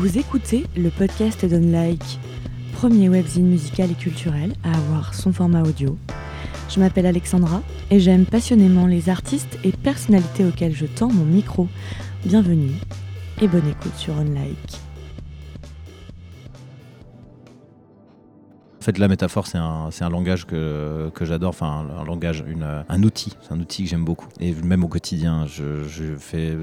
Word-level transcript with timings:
Vous 0.00 0.16
écoutez 0.16 0.64
le 0.78 0.88
podcast 0.88 1.44
d'Unlike, 1.44 2.18
premier 2.72 3.10
webzine 3.10 3.46
musical 3.46 3.90
et 3.90 3.94
culturel 3.94 4.54
à 4.64 4.74
avoir 4.74 5.12
son 5.12 5.30
format 5.30 5.60
audio. 5.60 5.98
Je 6.70 6.80
m'appelle 6.80 7.04
Alexandra 7.04 7.60
et 7.90 8.00
j'aime 8.00 8.24
passionnément 8.24 8.86
les 8.86 9.10
artistes 9.10 9.58
et 9.62 9.72
personnalités 9.72 10.46
auxquels 10.46 10.74
je 10.74 10.86
tends 10.86 11.12
mon 11.12 11.26
micro. 11.26 11.68
Bienvenue 12.24 12.72
et 13.42 13.46
bonne 13.46 13.68
écoute 13.68 13.94
sur 13.94 14.16
Unlike. 14.16 14.78
En 18.78 18.82
fait, 18.82 18.96
la 18.96 19.08
métaphore, 19.08 19.46
c'est 19.46 19.58
un, 19.58 19.90
un, 20.00 20.08
langage 20.08 20.46
que, 20.46 21.10
que 21.14 21.26
j'adore, 21.26 21.50
enfin 21.50 21.86
un, 21.98 22.04
langage, 22.06 22.42
une, 22.48 22.84
un 22.88 23.02
outil, 23.02 23.34
c'est 23.42 23.52
un 23.52 23.60
outil 23.60 23.84
que 23.84 23.90
j'aime 23.90 24.06
beaucoup. 24.06 24.28
Et 24.40 24.54
même 24.54 24.82
au 24.82 24.88
quotidien, 24.88 25.44
je, 25.44 25.84
je, 25.84 26.16
fais 26.16 26.56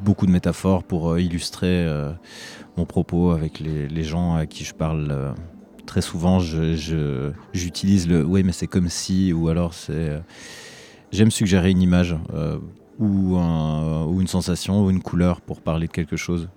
beaucoup 0.00 0.26
de 0.26 0.30
métaphores 0.30 0.84
pour 0.84 1.10
euh, 1.10 1.20
illustrer 1.20 1.84
euh, 1.86 2.12
mon 2.76 2.84
propos 2.84 3.30
avec 3.30 3.60
les, 3.60 4.04
gens 4.04 4.34
à 4.34 4.46
qui 4.46 4.64
je 4.64 4.74
parle. 4.74 5.08
Euh, 5.10 5.32
très 5.86 6.02
souvent, 6.02 6.40
j'utilise 6.40 8.08
le 8.08 8.24
oui, 8.24 8.42
mais 8.42 8.52
c'est 8.52 8.66
comme 8.66 8.88
si, 8.88 9.32
ou 9.32 9.48
alors 9.48 9.74
c'est. 9.74 10.20
J'aime 11.12 11.30
suggérer 11.30 11.70
une 11.70 11.80
image 11.80 12.16
ou 12.98 13.36
une 13.38 14.26
sensation 14.26 14.84
ou 14.84 14.90
une 14.90 15.00
couleur 15.00 15.40
pour 15.40 15.60
parler 15.60 15.86
de 15.86 15.92
quelque 15.92 16.16
chose. 16.16 16.48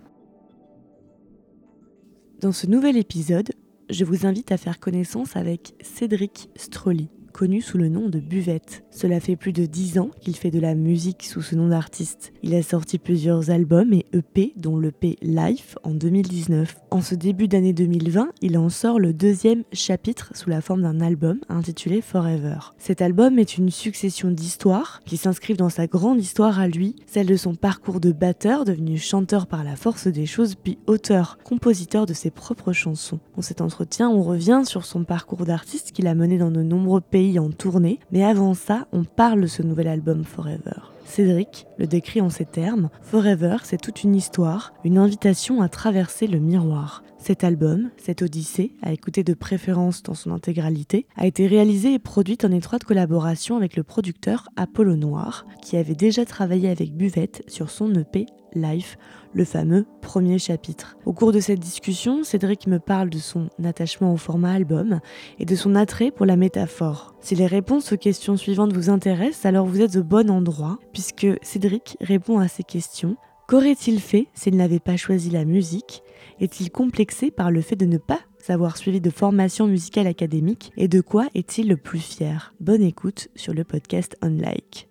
Dans 2.41 2.51
ce 2.51 2.65
nouvel 2.65 2.97
épisode, 2.97 3.51
je 3.91 4.03
vous 4.03 4.25
invite 4.25 4.51
à 4.51 4.57
faire 4.57 4.79
connaissance 4.79 5.35
avec 5.35 5.75
Cédric 5.81 6.49
Strolli 6.55 7.09
connu 7.31 7.61
sous 7.61 7.77
le 7.77 7.89
nom 7.89 8.09
de 8.09 8.19
Buvette. 8.19 8.83
Cela 8.91 9.19
fait 9.19 9.35
plus 9.35 9.53
de 9.53 9.65
10 9.65 9.99
ans 9.99 10.09
qu'il 10.19 10.35
fait 10.35 10.51
de 10.51 10.59
la 10.59 10.75
musique 10.75 11.23
sous 11.23 11.41
ce 11.41 11.55
nom 11.55 11.69
d'artiste. 11.69 12.33
Il 12.43 12.55
a 12.55 12.63
sorti 12.63 12.97
plusieurs 12.97 13.49
albums 13.49 13.93
et 13.93 14.05
EP, 14.13 14.53
dont 14.57 14.77
l'EP 14.77 15.17
Life 15.21 15.77
en 15.83 15.91
2019. 15.91 16.75
En 16.91 17.01
ce 17.01 17.15
début 17.15 17.47
d'année 17.47 17.73
2020, 17.73 18.29
il 18.41 18.57
en 18.57 18.69
sort 18.69 18.99
le 18.99 19.13
deuxième 19.13 19.63
chapitre 19.71 20.31
sous 20.35 20.49
la 20.49 20.61
forme 20.61 20.81
d'un 20.81 21.01
album 21.01 21.39
intitulé 21.49 22.01
Forever. 22.01 22.57
Cet 22.77 23.01
album 23.01 23.39
est 23.39 23.57
une 23.57 23.69
succession 23.69 24.31
d'histoires 24.31 25.01
qui 25.05 25.17
s'inscrivent 25.17 25.57
dans 25.57 25.69
sa 25.69 25.87
grande 25.87 26.19
histoire 26.19 26.59
à 26.59 26.67
lui, 26.67 26.95
celle 27.07 27.27
de 27.27 27.35
son 27.35 27.55
parcours 27.55 27.99
de 27.99 28.11
batteur 28.11 28.65
devenu 28.65 28.97
chanteur 28.97 29.47
par 29.47 29.63
la 29.63 29.75
force 29.75 30.07
des 30.07 30.25
choses 30.25 30.55
puis 30.55 30.77
auteur, 30.87 31.37
compositeur 31.43 32.05
de 32.05 32.13
ses 32.13 32.31
propres 32.31 32.73
chansons. 32.73 33.19
Dans 33.35 33.41
cet 33.41 33.61
entretien, 33.61 34.09
on 34.09 34.23
revient 34.23 34.63
sur 34.65 34.85
son 34.85 35.03
parcours 35.03 35.45
d'artiste 35.45 35.91
qu'il 35.91 36.07
a 36.07 36.15
mené 36.15 36.37
dans 36.37 36.51
de 36.51 36.63
nombreux 36.63 37.01
pays 37.01 37.28
en 37.37 37.51
tournée, 37.51 37.99
mais 38.11 38.23
avant 38.23 38.55
ça, 38.55 38.87
on 38.91 39.03
parle 39.03 39.41
de 39.41 39.47
ce 39.47 39.61
nouvel 39.61 39.87
album 39.87 40.23
Forever. 40.23 40.81
Cédric 41.05 41.67
le 41.77 41.85
décrit 41.85 42.21
en 42.21 42.29
ces 42.29 42.45
termes 42.45 42.89
Forever, 43.01 43.57
c'est 43.63 43.81
toute 43.81 44.03
une 44.03 44.15
histoire, 44.15 44.73
une 44.83 44.97
invitation 44.97 45.61
à 45.61 45.69
traverser 45.69 46.25
le 46.25 46.39
miroir. 46.39 47.03
Cet 47.21 47.43
album, 47.43 47.91
cette 47.97 48.21
odyssée, 48.21 48.71
à 48.81 48.93
écouter 48.93 49.23
de 49.23 49.33
préférence 49.33 50.01
dans 50.03 50.13
son 50.13 50.31
intégralité, 50.31 51.05
a 51.17 51.27
été 51.27 51.47
réalisé 51.47 51.93
et 51.93 51.99
produite 51.99 52.45
en 52.45 52.51
étroite 52.51 52.85
collaboration 52.85 53.57
avec 53.57 53.75
le 53.75 53.83
producteur 53.83 54.47
Apollo 54.55 54.95
Noir, 54.95 55.45
qui 55.61 55.75
avait 55.75 55.95
déjà 55.95 56.23
travaillé 56.23 56.69
avec 56.69 56.95
Buvette 56.95 57.43
sur 57.47 57.69
son 57.69 57.93
EP 57.93 58.25
Life, 58.55 58.97
le 59.33 59.45
fameux 59.45 59.85
premier 60.01 60.39
chapitre. 60.39 60.97
Au 61.05 61.13
cours 61.13 61.31
de 61.31 61.39
cette 61.39 61.59
discussion, 61.59 62.23
Cédric 62.23 62.65
me 62.67 62.79
parle 62.79 63.09
de 63.09 63.19
son 63.19 63.49
attachement 63.63 64.13
au 64.13 64.17
format 64.17 64.53
album 64.53 65.01
et 65.37 65.45
de 65.45 65.55
son 65.55 65.75
attrait 65.75 66.11
pour 66.11 66.25
la 66.25 66.37
métaphore. 66.37 67.13
Si 67.19 67.35
les 67.35 67.47
réponses 67.47 67.91
aux 67.91 67.97
questions 67.97 68.37
suivantes 68.37 68.73
vous 68.73 68.89
intéressent, 68.89 69.45
alors 69.45 69.67
vous 69.67 69.81
êtes 69.81 69.97
au 69.97 70.03
bon 70.03 70.31
endroit, 70.31 70.79
puisque 70.93 71.27
Cédric 71.41 71.97
répond 72.01 72.39
à 72.39 72.47
ces 72.47 72.63
questions. 72.63 73.17
Qu'aurait-il 73.49 73.99
fait 73.99 74.27
s'il 74.35 74.57
n'avait 74.57 74.79
pas 74.79 74.95
choisi 74.95 75.31
la 75.31 75.43
musique? 75.43 76.03
Est-il 76.39 76.69
complexé 76.69 77.31
par 77.31 77.49
le 77.49 77.61
fait 77.61 77.75
de 77.75 77.87
ne 77.87 77.97
pas 77.97 78.19
avoir 78.47 78.77
suivi 78.77 79.01
de 79.01 79.09
formation 79.09 79.65
musicale 79.65 80.05
académique? 80.05 80.71
Et 80.77 80.87
de 80.87 81.01
quoi 81.01 81.27
est-il 81.33 81.67
le 81.67 81.75
plus 81.75 81.99
fier? 81.99 82.53
Bonne 82.59 82.83
écoute 82.83 83.29
sur 83.35 83.55
le 83.55 83.63
podcast 83.63 84.15
Unlike. 84.21 84.88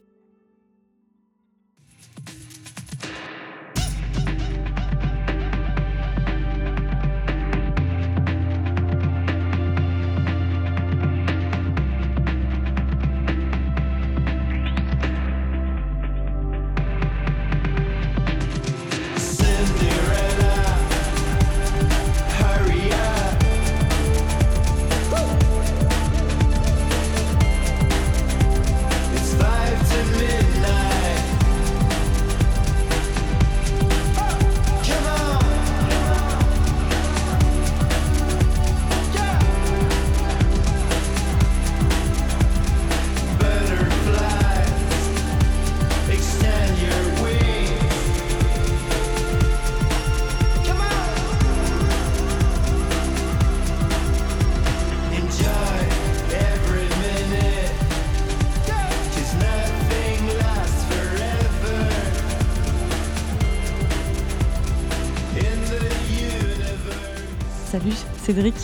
Salut 67.89 67.97
Cédric. 68.19 68.55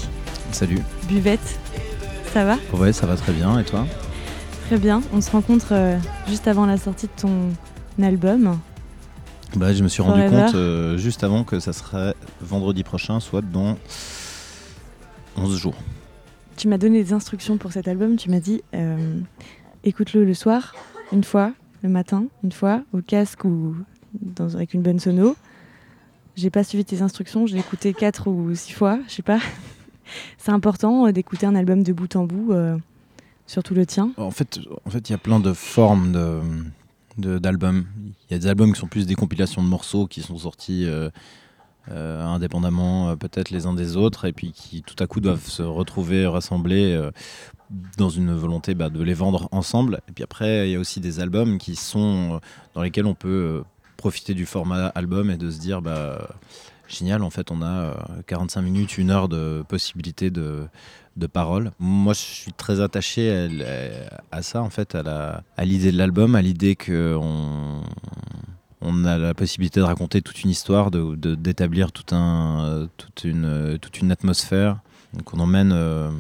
Salut. 0.53 0.79
Buvette. 1.09 1.59
Ça 2.35 2.45
va? 2.45 2.59
Ouais, 2.75 2.93
ça 2.93 3.07
va 3.07 3.17
très 3.17 3.33
bien. 3.33 3.59
Et 3.59 3.65
toi? 3.65 3.87
Très 4.67 4.77
bien. 4.77 5.03
On 5.15 5.23
se 5.23 5.31
rencontre 5.31 5.69
euh, 5.73 5.99
juste 6.29 6.47
avant 6.47 6.67
la 6.67 6.77
sortie 6.77 7.07
de 7.07 7.13
ton 7.21 7.53
album. 8.03 8.59
Bah, 9.57 9.73
je 9.73 9.83
me 9.83 9.89
suis 9.89 10.03
rendu 10.03 10.29
compte 10.29 10.55
euh, 10.55 10.99
juste 10.99 11.25
avant 11.25 11.43
que 11.45 11.59
ça 11.59 11.73
serait 11.73 12.15
vendredi 12.43 12.83
prochain, 12.83 13.19
soit 13.19 13.41
dans 13.41 13.79
11 15.39 15.57
jours. 15.57 15.77
Tu 16.59 16.69
m'as 16.69 16.79
donné 16.79 17.03
des 17.03 17.15
instructions 17.15 17.57
pour 17.57 17.73
cet 17.73 17.89
album. 17.89 18.17
Tu 18.17 18.31
m'as 18.31 18.41
dit 18.41 18.63
euh, 18.75 19.21
écoute-le 19.85 20.25
le 20.25 20.35
soir, 20.35 20.75
une 21.13 21.25
fois, 21.25 21.53
le 21.83 21.89
matin, 21.89 22.27
une 22.43 22.53
fois, 22.53 22.83
au 22.93 23.01
casque 23.01 23.45
ou 23.45 23.75
dans, 24.21 24.55
avec 24.55 24.75
une 24.75 24.83
bonne 24.83 25.01
sono. 25.01 25.35
J'ai 26.37 26.51
pas 26.51 26.65
suivi 26.65 26.85
tes 26.85 27.01
instructions, 27.01 27.47
j'ai 27.47 27.59
écouté 27.59 27.95
quatre 27.95 28.29
ou 28.29 28.55
six 28.55 28.73
fois, 28.73 28.99
je 29.07 29.15
sais 29.15 29.23
pas. 29.23 29.39
C'est 30.39 30.51
important 30.51 31.07
euh, 31.07 31.13
d'écouter 31.13 31.47
un 31.47 31.55
album 31.55 31.83
de 31.83 31.93
bout 31.93 32.17
en 32.17 32.25
bout, 32.25 32.53
euh, 32.53 32.77
surtout 33.47 33.75
le 33.75 33.87
tien. 33.87 34.11
En 34.17 34.33
fait, 34.33 34.59
en 34.85 34.91
fait, 34.91 35.09
il 35.09 35.13
y 35.13 35.15
a 35.15 35.19
plein 35.19 35.39
de 35.39 35.53
formes 35.53 36.13
d'albums. 37.17 37.87
Il 38.29 38.33
y 38.33 38.35
a 38.35 38.39
des 38.39 38.47
albums 38.49 38.73
qui 38.73 38.81
sont 38.81 38.89
plus 38.89 39.07
des 39.07 39.15
compilations 39.15 39.63
de 39.63 39.69
morceaux 39.69 40.09
qui 40.09 40.23
sont 40.23 40.37
sortis 40.37 40.87
euh, 40.87 41.11
indépendamment 41.89 43.17
peut-être 43.17 43.51
les 43.51 43.67
uns 43.67 43.75
des 43.75 43.97
autres 43.97 44.25
et 44.25 44.33
puis 44.33 44.53
qui 44.53 44.83
tout 44.83 44.97
à 44.99 45.07
coup 45.07 45.21
doivent 45.21 45.47
se 45.47 45.63
retrouver, 45.63 46.27
rassembler 46.27 47.01
dans 47.97 48.09
une 48.09 48.35
volonté 48.35 48.75
bah, 48.75 48.91
de 48.91 49.03
les 49.03 49.15
vendre 49.15 49.49
ensemble. 49.53 50.01
Et 50.09 50.13
puis 50.13 50.25
après, 50.25 50.69
il 50.69 50.73
y 50.73 50.75
a 50.75 50.81
aussi 50.81 50.99
des 50.99 51.21
albums 51.21 51.59
qui 51.59 51.77
sont 51.77 52.41
dans 52.75 52.83
lesquels 52.83 53.07
on 53.07 53.15
peut 53.15 53.63
profiter 54.05 54.35
du 54.35 54.45
format 54.45 54.89
album 54.89 55.31
et 55.31 55.39
de 55.39 55.51
se 55.51 55.59
dire 55.59 55.81
bah 55.81 56.29
génial 56.89 57.23
en 57.23 57.31
fait 57.31 57.51
on 57.51 57.63
a 57.63 57.97
45 58.27 58.61
euh, 58.61 58.63
minutes 58.63 58.99
une 58.99 59.11
heure 59.11 59.31
de 59.31 59.65
possibilité 59.67 60.29
de, 60.29 60.67
de 61.17 61.27
parole 61.27 61.73
moi 61.79 62.13
je 62.13 62.19
suis 62.19 62.53
très 62.53 62.83
attaché 62.83 63.49
à, 64.31 64.43
ça 64.43 64.61
en 64.61 64.69
fait 64.69 64.95
à 64.95 65.43
l'idée 65.65 65.91
de 65.91 65.97
l'album 65.97 66.35
à 66.35 66.43
l'idée 66.43 66.77
que 66.77 67.17
on, 67.19 69.05
a 69.07 69.17
la 69.17 69.33
possibilité 69.33 69.81
de 69.81 69.87
raconter 69.87 70.21
toute 70.21 70.43
une 70.43 70.51
histoire 70.51 70.91
de 70.91 71.15
d'établir 71.35 71.91
tout 71.91 72.15
un 72.15 72.91
toute 72.99 73.25
une 73.25 73.79
toute 73.81 74.01
une 74.01 74.13
atmosphère. 74.13 74.81
Qu'on 75.25 75.39
emmène 75.39 75.73
euh, 75.73 76.11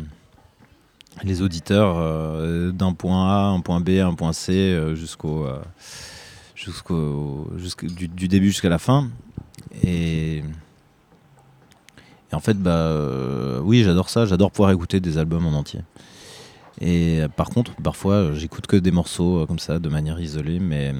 les 1.22 1.42
auditeurs 1.42 1.96
euh, 1.98 2.72
d'un 2.72 2.94
point 2.94 3.28
A 3.28 3.42
un 3.48 3.60
point 3.60 3.80
B 3.80 3.90
un 4.00 4.14
point 4.14 4.32
C 4.32 4.74
jusqu'au 4.94 5.46
jusqu'au 6.54 7.48
du, 7.82 8.28
début 8.28 8.48
jusqu'à 8.48 8.68
la 8.68 8.78
fin. 8.78 9.08
Et, 9.82 10.42
en 12.32 12.40
fait, 12.40 12.58
bah, 12.58 12.70
euh, 12.72 13.60
oui, 13.62 13.82
j'adore 13.84 14.08
ça. 14.08 14.26
J'adore 14.26 14.50
pouvoir 14.50 14.72
écouter 14.72 14.98
des 15.00 15.18
albums 15.18 15.46
en 15.46 15.52
entier. 15.52 15.80
Et 16.80 17.22
par 17.36 17.50
contre, 17.50 17.72
parfois, 17.76 18.32
j'écoute 18.34 18.66
que 18.66 18.76
des 18.76 18.90
morceaux 18.90 19.38
euh, 19.42 19.46
comme 19.46 19.60
ça, 19.60 19.78
de 19.78 19.88
manière 19.88 20.18
isolée, 20.20 20.58
mais 20.58 20.92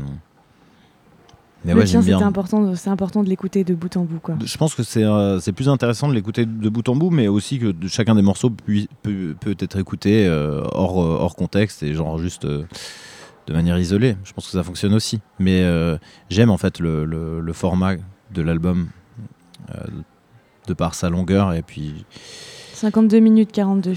Mais 1.64 1.72
Le 1.72 1.80
ouais, 1.80 1.84
tien, 1.86 2.00
bien. 2.02 2.20
important, 2.20 2.74
c'est 2.76 2.90
important 2.90 3.24
de 3.24 3.28
l'écouter 3.28 3.64
de 3.64 3.74
bout 3.74 3.96
en 3.96 4.04
bout, 4.04 4.20
quoi. 4.20 4.36
Je 4.44 4.56
pense 4.56 4.74
que 4.74 4.82
c'est 4.84 5.02
euh, 5.02 5.40
c'est 5.40 5.52
plus 5.52 5.68
intéressant 5.68 6.08
de 6.08 6.12
l'écouter 6.14 6.44
de 6.46 6.68
bout 6.68 6.86
en 6.88 6.94
bout, 6.94 7.10
mais 7.10 7.26
aussi 7.26 7.58
que 7.58 7.72
de- 7.72 7.88
chacun 7.88 8.14
des 8.14 8.22
morceaux 8.22 8.50
pui- 8.50 8.88
peut, 9.02 9.34
peut 9.40 9.56
être 9.58 9.78
écouté 9.78 10.26
euh, 10.26 10.62
hors, 10.72 11.02
euh, 11.02 11.16
hors 11.18 11.34
contexte 11.34 11.82
et 11.82 11.94
genre 11.94 12.18
juste 12.18 12.44
euh, 12.44 12.64
de 13.46 13.52
manière 13.52 13.78
isolée. 13.78 14.16
Je 14.24 14.32
pense 14.32 14.46
que 14.46 14.52
ça 14.52 14.62
fonctionne 14.62 14.94
aussi. 14.94 15.20
Mais 15.38 15.62
euh, 15.62 15.96
j'aime 16.30 16.50
en 16.50 16.56
fait 16.58 16.78
le, 16.80 17.04
le- 17.04 17.40
le 17.40 17.52
format 17.52 17.94
de 18.32 18.42
l'album 18.42 18.88
euh, 19.74 19.78
de 20.66 20.74
par 20.74 20.94
sa 20.94 21.10
longueur 21.10 21.52
et 21.52 21.62
puis 21.62 22.04
52 22.72 23.18
minutes 23.20 23.52
42. 23.52 23.92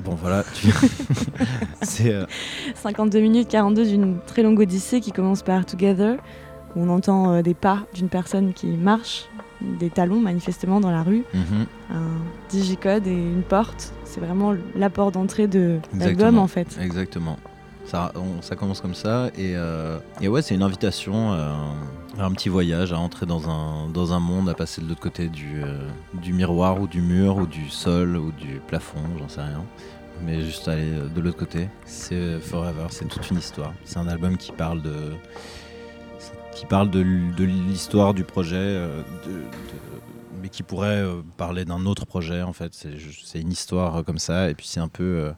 bon 0.00 0.14
voilà. 0.14 0.44
tu- 0.54 0.68
c'est 1.82 2.12
euh, 2.12 2.26
52 2.74 3.20
minutes 3.20 3.48
42 3.48 3.86
d'une 3.86 4.18
très 4.26 4.42
longue 4.42 4.60
odyssée 4.60 5.00
qui 5.00 5.12
commence 5.12 5.42
par 5.42 5.64
Together, 5.66 6.16
où 6.76 6.82
on 6.82 6.88
entend 6.88 7.32
euh, 7.34 7.42
des 7.42 7.54
pas 7.54 7.86
d'une 7.94 8.08
personne 8.08 8.52
qui 8.52 8.66
marche, 8.66 9.26
des 9.60 9.90
talons 9.90 10.20
manifestement 10.20 10.80
dans 10.80 10.90
la 10.90 11.02
rue, 11.02 11.24
mhm. 11.34 11.66
un 11.94 12.02
digicode 12.50 13.06
et 13.06 13.12
une 13.12 13.42
porte. 13.42 13.92
C'est 14.04 14.20
vraiment 14.20 14.54
la 14.74 14.90
porte 14.90 15.14
d'entrée 15.14 15.46
de 15.46 15.78
l'album 15.96 16.38
en 16.38 16.46
fait. 16.48 16.78
Exactement. 16.80 17.38
Ça, 17.88 18.12
commence 18.54 18.82
comme 18.82 18.94
ça 18.94 19.30
et, 19.34 19.54
euh, 19.56 19.98
ouais 20.20 20.42
c'est 20.42 20.54
une 20.54 20.62
invitation 20.62 21.32
euh, 21.32 21.54
à 22.18 22.24
un 22.26 22.32
petit 22.32 22.50
voyage, 22.50 22.92
à 22.92 22.98
entrer 22.98 23.24
dans 23.24 23.48
un, 23.48 23.88
dans 23.88 24.12
un 24.12 24.20
monde, 24.20 24.50
à 24.50 24.54
passer 24.54 24.82
de 24.82 24.88
l'autre 24.88 25.00
côté 25.00 25.28
du, 25.28 25.62
euh, 25.62 25.88
miroir 26.26 26.78
ou 26.82 26.86
du 26.86 27.00
mur 27.00 27.38
ou 27.38 27.46
du 27.46 27.70
sol 27.70 28.18
ou 28.18 28.30
du 28.32 28.60
plafond, 28.66 29.00
j'en 29.18 29.28
sais 29.28 29.40
rien. 29.40 29.64
Mais 30.22 30.42
juste 30.42 30.68
aller 30.68 30.90
de 31.14 31.20
l'autre 31.20 31.38
côté. 31.38 31.70
C'est 31.86 32.38
Forever, 32.40 32.88
c'est 32.90 33.08
toute 33.08 33.30
une 33.30 33.38
histoire. 33.38 33.72
C'est 33.84 33.98
un 33.98 34.08
album 34.08 34.36
qui 34.36 34.52
parle 34.52 34.82
de, 34.82 35.14
qui 36.54 36.66
parle 36.66 36.90
de, 36.90 37.00
l'histoire 37.00 38.12
du 38.12 38.24
projet, 38.24 38.86
mais 40.42 40.50
qui 40.50 40.62
pourrait 40.62 41.04
parler 41.38 41.64
d'un 41.64 41.86
autre 41.86 42.04
projet 42.04 42.42
en 42.42 42.52
fait. 42.52 42.74
C'est 43.24 43.40
une 43.40 43.52
histoire 43.52 44.04
comme 44.04 44.18
ça 44.18 44.50
et 44.50 44.54
puis 44.54 44.66
c'est 44.66 44.80
un 44.80 44.88
peu 44.88 45.32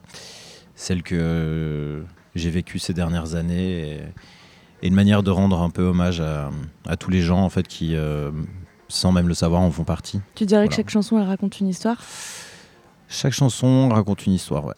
celle 0.75 1.03
que 1.03 2.03
j'ai 2.35 2.49
vécue 2.49 2.79
ces 2.79 2.93
dernières 2.93 3.35
années 3.35 3.71
et, 3.79 3.99
et 4.83 4.87
une 4.87 4.95
manière 4.95 5.23
de 5.23 5.31
rendre 5.31 5.61
un 5.61 5.69
peu 5.69 5.83
hommage 5.83 6.21
à, 6.21 6.49
à 6.87 6.97
tous 6.97 7.09
les 7.09 7.21
gens 7.21 7.39
en 7.39 7.49
fait 7.49 7.67
qui, 7.67 7.95
euh, 7.95 8.31
sans 8.87 9.11
même 9.11 9.27
le 9.27 9.33
savoir, 9.33 9.61
en 9.61 9.71
font 9.71 9.83
partie. 9.83 10.21
Tu 10.35 10.45
dirais 10.45 10.67
que 10.67 10.73
chaque 10.73 10.89
chanson 10.89 11.19
elle 11.19 11.27
raconte 11.27 11.59
une 11.59 11.67
histoire? 11.67 12.01
Chaque 13.07 13.33
chanson 13.33 13.89
raconte 13.89 14.25
une 14.25 14.33
histoire, 14.33 14.65
ouais. 14.65 14.75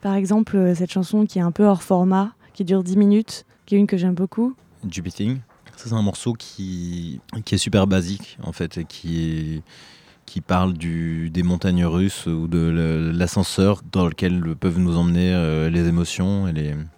Par 0.00 0.14
exemple, 0.14 0.56
euh, 0.56 0.74
cette 0.74 0.90
chanson 0.92 1.26
qui 1.26 1.38
est 1.38 1.42
un 1.42 1.52
peu 1.52 1.64
hors 1.64 1.82
format, 1.82 2.32
qui 2.54 2.64
dure 2.64 2.82
10 2.82 2.96
minutes, 2.96 3.44
qui 3.66 3.74
est 3.74 3.78
une 3.78 3.86
que 3.86 3.96
j'aime 3.96 4.14
beaucoup. 4.14 4.54
Jubiting. 4.88 5.38
Ça, 5.76 5.90
c'est 5.90 5.94
un 5.94 6.02
morceau 6.02 6.32
qui, 6.32 7.20
qui 7.44 7.54
est 7.54 7.58
super 7.58 7.86
basique, 7.86 8.38
en 8.42 8.52
fait, 8.52 8.78
et 8.78 8.84
qui, 8.84 9.62
qui 10.26 10.40
parle 10.40 10.74
des 10.74 11.42
montagnes 11.42 11.86
russes 11.86 12.26
ou 12.26 12.48
de 12.48 13.12
l'ascenseur 13.14 13.82
dans 13.92 14.06
lequel 14.06 14.42
peuvent 14.58 14.78
nous 14.78 14.98
emmener 14.98 15.32
euh, 15.32 15.70
les 15.70 15.86
émotions 15.86 16.48
et 16.48 16.52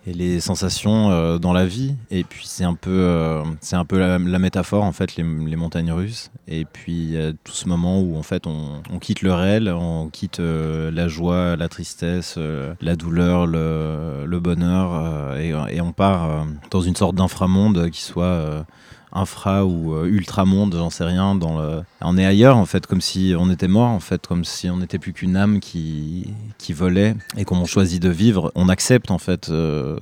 les, 0.07 0.41
sensations 0.41 1.11
euh, 1.11 1.39
dans 1.39 1.53
la 1.53 1.67
vie. 1.67 1.95
Et 2.11 2.25
puis, 2.25 2.45
c'est 2.47 2.65
un 2.65 2.75
peu, 2.75 2.91
euh, 2.91 3.45
c'est 3.61 3.77
un 3.77 3.85
peu 3.85 3.99
la, 3.99 4.19
métaphore, 4.39 4.83
en 4.83 4.93
fait, 4.93 5.17
les, 5.17 5.23
montagnes 5.23 5.93
russes. 5.93 6.31
Et 6.49 6.65
puis, 6.65 7.17
tout 7.45 7.53
ce 7.53 7.69
moment 7.69 8.01
où, 8.01 8.17
en 8.17 8.23
fait, 8.23 8.47
on, 8.47 8.99
quitte 8.99 9.23
le 9.23 9.35
réel, 9.35 9.69
on 9.69 10.09
quitte 10.09 10.41
la 10.41 11.09
joie, 11.09 11.57
la 11.57 11.69
tristesse, 11.69 12.39
la 12.81 12.97
douleur, 12.97 13.47
le, 13.47 14.39
bonheur, 14.41 15.37
et, 15.37 15.51
et 15.77 15.81
on 15.81 15.93
part 15.93 16.47
dans 16.71 16.81
une 16.81 16.97
sorte 16.97 17.15
d'inframonde 17.15 17.91
qui 17.91 18.03
soit 18.03 18.65
infra 19.13 19.65
ou 19.65 19.95
euh, 19.95 20.07
ultramonde, 20.07 20.75
j'en 20.77 20.91
sais 20.91 21.05
rien. 21.05 21.35
Dans 21.35 21.59
le... 21.59 21.83
On 22.01 22.17
est 22.19 22.25
ailleurs, 22.27 22.57
en 22.57 22.67
fait, 22.67 22.87
comme 22.87 23.01
si 23.01 23.35
on 23.39 23.51
était 23.51 23.69
mort, 23.69 23.89
en 23.91 24.01
fait, 24.01 24.27
comme 24.27 24.45
si 24.45 24.69
on 24.71 24.79
n'était 24.79 24.99
plus 24.99 25.13
qu'une 25.13 25.37
âme 25.37 25.61
qui, 25.61 26.35
qui 26.59 26.73
volait 26.73 27.15
et 27.37 27.45
qu'on 27.45 27.65
choisit 27.65 28.03
de 28.03 28.11
vivre. 28.11 28.53
On 28.55 28.69
accepte, 28.69 29.11
en 29.11 29.19
fait. 29.19 29.49
euh, 29.51 29.99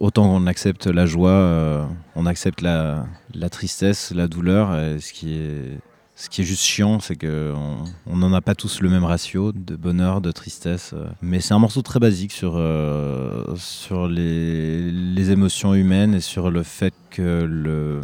Autant 0.00 0.24
qu'on 0.28 0.46
accepte 0.46 0.86
la 0.86 1.06
joie, 1.06 1.30
euh, 1.30 1.82
on 2.14 2.26
accepte 2.26 2.60
la, 2.60 3.06
la 3.34 3.48
tristesse, 3.48 4.12
la 4.14 4.28
douleur. 4.28 4.68
ce 5.00 5.12
qui 5.14 5.32
est 5.34 5.78
ce 6.20 6.28
qui 6.28 6.40
est 6.40 6.44
juste 6.44 6.64
chiant, 6.64 6.98
c'est 6.98 7.14
qu'on 7.14 7.84
n'en 8.16 8.32
a 8.32 8.40
pas 8.40 8.56
tous 8.56 8.80
le 8.80 8.90
même 8.90 9.04
ratio 9.04 9.52
de 9.52 9.76
bonheur, 9.76 10.20
de 10.20 10.32
tristesse. 10.32 10.90
euh. 10.92 11.06
Mais 11.22 11.38
c'est 11.38 11.54
un 11.54 11.60
morceau 11.60 11.80
très 11.82 12.00
basique 12.00 12.32
sur, 12.32 12.54
euh, 12.56 13.44
sur 13.54 14.08
les, 14.08 14.90
les 14.90 15.30
émotions 15.30 15.74
humaines 15.74 16.14
et 16.16 16.20
sur 16.20 16.50
le 16.50 16.64
fait 16.64 16.92
que 17.10 17.44
le, 17.48 18.00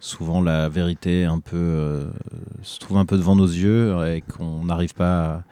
souvent 0.00 0.42
la 0.42 0.68
vérité 0.68 1.24
un 1.24 1.38
peu, 1.40 1.56
euh, 1.56 2.10
se 2.62 2.78
trouve 2.78 2.98
un 2.98 3.06
peu 3.06 3.16
devant 3.16 3.36
nos 3.36 3.46
yeux 3.46 3.96
et 4.06 4.20
qu'on 4.20 4.64
n'arrive 4.66 4.92
pas 4.92 5.44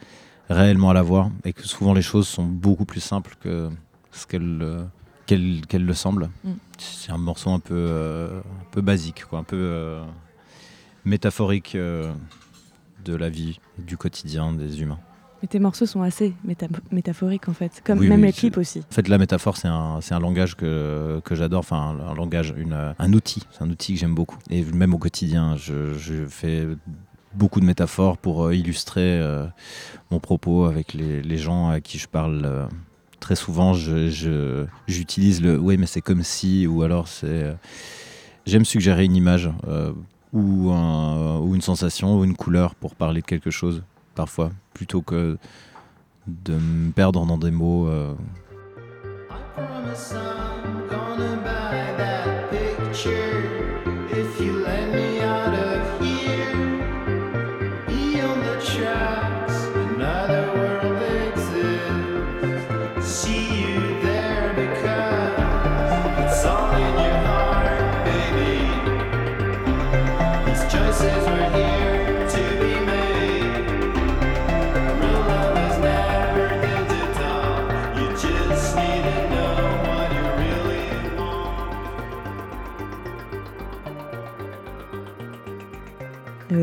à- 0.51 0.55
réellement 0.55 0.91
à 0.91 0.95
la 0.95 1.03
voir. 1.03 1.31
Et 1.47 1.55
que 1.55 1.67
souvent 1.67 1.95
les 1.95 2.03
choses 2.03 2.29
sont 2.29 2.45
beaucoup 2.45 2.85
plus 2.85 3.01
simples 3.01 3.35
que 3.41 3.71
ce 4.11 4.27
qu'elles 4.27 4.59
euh, 4.61 4.85
le 5.31 5.95
semblent. 5.95 6.29
Mm. 6.45 6.51
C'est 6.77 7.13
un 7.13 7.17
morceau 7.19 7.49
un 7.49 7.61
peu, 7.61 7.75
euh, 7.75 8.41
un 8.41 8.71
peu 8.73 8.83
basique, 8.83 9.25
quoi, 9.25 9.39
un 9.39 9.45
peu 9.45 9.57
euh, 9.57 10.05
métaphorique 11.05 11.75
euh, 11.75 12.13
de 13.05 13.15
la 13.15 13.29
vie, 13.29 13.59
du 13.79 13.97
quotidien 13.97 14.53
des 14.53 14.81
humains. 14.83 14.99
Mais 15.43 15.49
tes 15.49 15.59
morceaux 15.59 15.87
sont 15.87 16.03
assez 16.03 16.35
méta- 16.47 16.69
métaphoriques 16.93 17.49
en 17.49 17.53
fait, 17.53 17.83
comme 17.85 17.99
Oui, 17.99 18.09
même 18.09 18.21
oui, 18.21 18.27
les 18.27 18.33
clips 18.33 18.57
aussi. 18.59 18.79
En 18.89 18.95
fait, 18.95 19.09
la 19.09 19.19
métaphore, 19.19 19.57
c'est 19.57 19.67
un, 19.67 19.99
un 20.09 20.21
langage 20.21 20.55
que, 20.55 21.21
que 21.25 21.35
j'adore, 21.35 21.61
enfin, 21.61 21.97
un 22.09 22.15
langage, 22.15 22.55
une, 22.57 22.95
un 22.97 23.13
outil, 23.13 23.43
c'est 23.51 23.63
un 23.63 23.71
outil 23.71 23.95
que 23.95 23.99
j'aime 24.01 24.15
beaucoup. 24.15 24.39
Et 24.51 24.63
même 24.65 24.95
au 24.95 24.99
quotidien, 24.99 25.57
je, 25.57 25.95
je 25.95 26.27
fais 26.27 26.69
beaucoup 27.35 27.59
de 27.59 27.65
métaphores 27.65 28.19
pour 28.19 28.45
euh, 28.47 28.55
illustrer 28.55 29.19
euh, 29.21 29.47
mon 30.13 30.21
propos 30.21 30.67
avec 30.67 30.93
les, 30.95 31.23
les 31.23 31.39
gens 31.39 31.71
à 31.71 31.81
qui 31.81 31.99
je 31.99 32.07
parle. 32.07 32.43
euh, 32.45 32.67
très 33.19 33.35
souvent, 33.37 33.73
je- 33.73 34.11
je- 34.11 34.67
j'utilise 34.87 35.43
le 35.43 35.59
oui, 35.59 35.77
mais 35.77 35.87
c'est 35.87 36.01
comme 36.03 36.23
si, 36.23 36.67
ou 36.69 36.83
alors 36.83 37.09
c'est. 37.09 37.27
euh, 37.27 37.55
J'aime 38.47 38.65
suggérer 38.65 39.05
une 39.05 39.15
image 39.17 39.49
ou, 40.33 40.71
un- 40.71 41.39
ou 41.41 41.55
une 41.55 41.61
sensation 41.61 42.19
ou 42.19 42.25
une 42.25 42.35
couleur 42.37 42.75
pour 42.75 42.95
parler 42.95 43.21
de 43.21 43.27
quelque 43.27 43.51
chose, 43.51 43.83
parfois, 44.15 44.51
plutôt 44.75 45.03
que 45.03 45.37
de 46.27 46.55
me 46.55 46.91
perdre 46.93 47.25
dans 47.27 47.39
des 47.39 47.51
mots. 47.51 47.87
euh, 47.89 48.15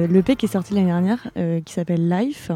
L'EP 0.08 0.36
qui 0.36 0.46
est 0.46 0.50
sorti 0.50 0.74
l'année 0.74 0.88
dernière, 0.88 1.30
euh, 1.38 1.62
qui 1.62 1.74
s'appelle 1.74 2.10
Life, 2.10 2.52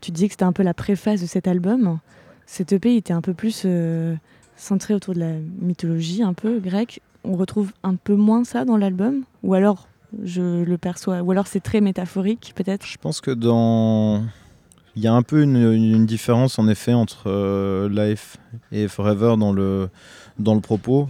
tu 0.00 0.10
disais 0.10 0.28
que 0.28 0.32
c'était 0.34 0.44
un 0.44 0.52
peu 0.52 0.62
la 0.62 0.74
préface 0.74 1.20
de 1.20 1.26
cet 1.26 1.46
album. 1.46 1.98
Cet 2.46 2.72
EP 2.72 2.96
était 2.96 3.12
un 3.12 3.20
peu 3.20 3.34
plus 3.34 3.62
euh, 3.64 4.14
centré 4.56 4.94
autour 4.94 5.14
de 5.14 5.20
la 5.20 5.32
mythologie, 5.60 6.22
un 6.22 6.34
peu 6.34 6.58
grecque. 6.58 7.00
On 7.24 7.36
retrouve 7.36 7.72
un 7.82 7.96
peu 7.96 8.14
moins 8.14 8.44
ça 8.44 8.64
dans 8.64 8.76
l'album? 8.76 9.22
Ou 9.42 9.54
alors 9.54 9.88
je 10.24 10.64
le 10.64 10.78
perçois 10.78 11.22
Ou 11.22 11.30
alors 11.30 11.46
c'est 11.46 11.60
très 11.60 11.80
métaphorique 11.80 12.52
peut-être? 12.56 12.86
Je 12.86 12.98
pense 12.98 13.20
que 13.20 13.30
dans. 13.30 14.24
Il 14.96 15.02
y 15.02 15.06
a 15.06 15.14
un 15.14 15.22
peu 15.22 15.42
une, 15.42 16.04
différence 16.04 16.58
en 16.58 16.66
effet 16.66 16.92
entre 16.92 17.30
euh, 17.30 17.88
Life 17.88 18.38
et 18.72 18.88
Forever 18.88 19.36
dans 19.38 19.52
le, 19.52 19.88
dans 20.40 20.54
le 20.54 20.60
propos. 20.60 21.08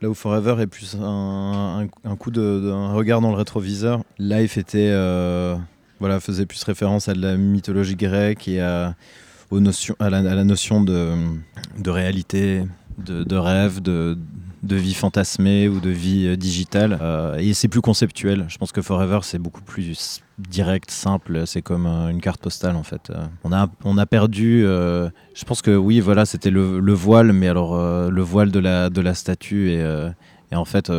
Là 0.00 0.08
où 0.08 0.14
Forever 0.14 0.56
est 0.60 0.66
plus 0.66 0.96
un, 1.00 1.88
coup 2.18 2.30
d'un 2.30 2.92
regard 2.92 3.20
dans 3.20 3.30
le 3.30 3.36
rétroviseur, 3.36 4.02
Life 4.18 4.56
était, 4.58 4.90
euh, 4.90 5.56
voilà, 6.00 6.20
faisait 6.20 6.46
plus 6.46 6.62
référence 6.62 7.08
à 7.08 7.14
de 7.14 7.20
la 7.20 7.36
mythologie 7.36 7.96
grecque 7.96 8.48
et 8.48 8.60
à, 8.60 8.94
aux 9.50 9.60
notions, 9.60 9.96
à, 9.98 10.10
la, 10.10 10.44
notion 10.44 10.82
de, 10.82 11.14
de 11.78 11.90
réalité, 11.90 12.64
de 12.98 13.36
rêve, 13.36 13.80
de, 13.80 14.16
de 14.62 14.76
vie 14.76 14.94
fantasmée 14.94 15.68
ou 15.68 15.80
de 15.80 15.90
vie 15.90 16.26
euh, 16.26 16.36
digitale. 16.36 16.98
Euh, 17.00 17.36
et 17.36 17.54
c'est 17.54 17.68
plus 17.68 17.80
conceptuel. 17.80 18.46
Je 18.48 18.58
pense 18.58 18.72
que 18.72 18.82
Forever, 18.82 19.20
c'est 19.22 19.38
beaucoup 19.38 19.62
plus 19.62 20.22
direct, 20.38 20.90
simple. 20.90 21.46
C'est 21.46 21.62
comme 21.62 21.86
euh, 21.86 22.08
une 22.08 22.20
carte 22.20 22.40
postale, 22.40 22.76
en 22.76 22.82
fait. 22.82 23.12
On, 23.44 23.52
a, 23.52 23.68
on 23.84 23.98
a 23.98 24.06
perdu. 24.06 24.62
je 24.62 25.44
pense 25.46 25.62
que 25.62 25.74
oui, 25.74 26.00
voilà, 26.00 26.26
c'était 26.26 26.50
le, 26.50 26.80
le 26.80 26.92
voile, 26.92 27.32
mais 27.32 27.48
alors 27.48 27.76
le 28.10 28.22
voile 28.22 28.50
de 28.50 28.58
la, 28.58 28.90
de 28.90 29.00
la 29.00 29.14
statue. 29.14 29.70
Et, 29.70 30.10
et 30.52 30.56
en 30.56 30.64
fait, 30.64 30.90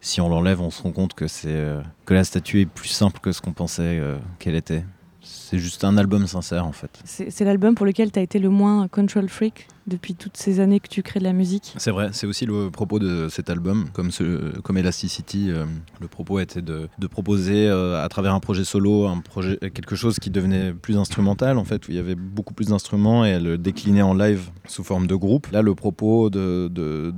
si 0.00 0.20
on 0.20 0.28
l'enlève, 0.28 0.60
on 0.60 0.70
se 0.70 0.82
rend 0.82 0.92
compte 0.92 1.14
que 1.14 1.26
c'est 1.26 1.64
que 2.04 2.14
la 2.14 2.24
statue 2.24 2.60
est 2.60 2.66
plus 2.66 2.88
simple 2.88 3.20
que 3.20 3.32
ce 3.32 3.40
qu'on 3.40 3.52
pensait 3.52 4.00
qu'elle 4.38 4.54
était. 4.54 4.84
C'est 5.22 5.58
juste 5.58 5.84
un 5.84 5.96
album 5.96 6.26
sincère 6.26 6.66
en 6.66 6.72
fait. 6.72 7.00
C'est 7.04 7.44
l'album 7.44 7.74
pour 7.74 7.86
lequel 7.86 8.10
tu 8.10 8.18
as 8.18 8.22
été 8.22 8.38
le 8.38 8.48
moins 8.48 8.88
control 8.88 9.28
freak? 9.28 9.68
Depuis 9.86 10.14
toutes 10.14 10.36
ces 10.36 10.60
années 10.60 10.78
que 10.80 10.88
tu 10.88 11.02
crées 11.02 11.18
de 11.18 11.24
la 11.24 11.32
musique. 11.32 11.74
C'est 11.76 11.90
vrai, 11.90 12.10
c'est 12.12 12.26
aussi 12.26 12.46
le 12.46 12.70
propos 12.70 12.98
de 12.98 13.28
cet 13.28 13.50
album, 13.50 13.86
comme, 13.92 14.10
ce, 14.10 14.58
comme 14.60 14.78
Elasticity. 14.78 15.50
euh, 15.50 15.64
le 16.00 16.08
propos 16.08 16.38
était 16.38 16.62
de, 16.62 16.88
de 16.98 17.06
proposer 17.06 17.68
euh, 17.68 18.02
à 18.04 18.08
travers 18.08 18.34
un 18.34 18.40
projet 18.40 18.64
solo, 18.64 19.06
un 19.06 19.18
projet, 19.20 19.56
quelque 19.74 19.96
chose 19.96 20.18
qui 20.18 20.30
devenait 20.30 20.72
plus 20.72 20.96
instrumental 20.96 21.58
en 21.58 21.64
fait, 21.64 21.88
où 21.88 21.90
il 21.90 21.96
y 21.96 22.00
avait 22.00 22.14
beaucoup 22.14 22.54
plus 22.54 22.68
d'instruments 22.68 23.24
et 23.26 23.30
elle 23.30 23.44
le 23.44 23.58
déclinait 23.58 24.02
en 24.02 24.14
live 24.14 24.50
sous 24.68 24.84
forme 24.84 25.06
de 25.06 25.14
groupe. 25.14 25.48
Là, 25.50 25.62
le 25.62 25.74
propos 25.74 26.30
de, 26.30 26.68
de, 26.72 27.12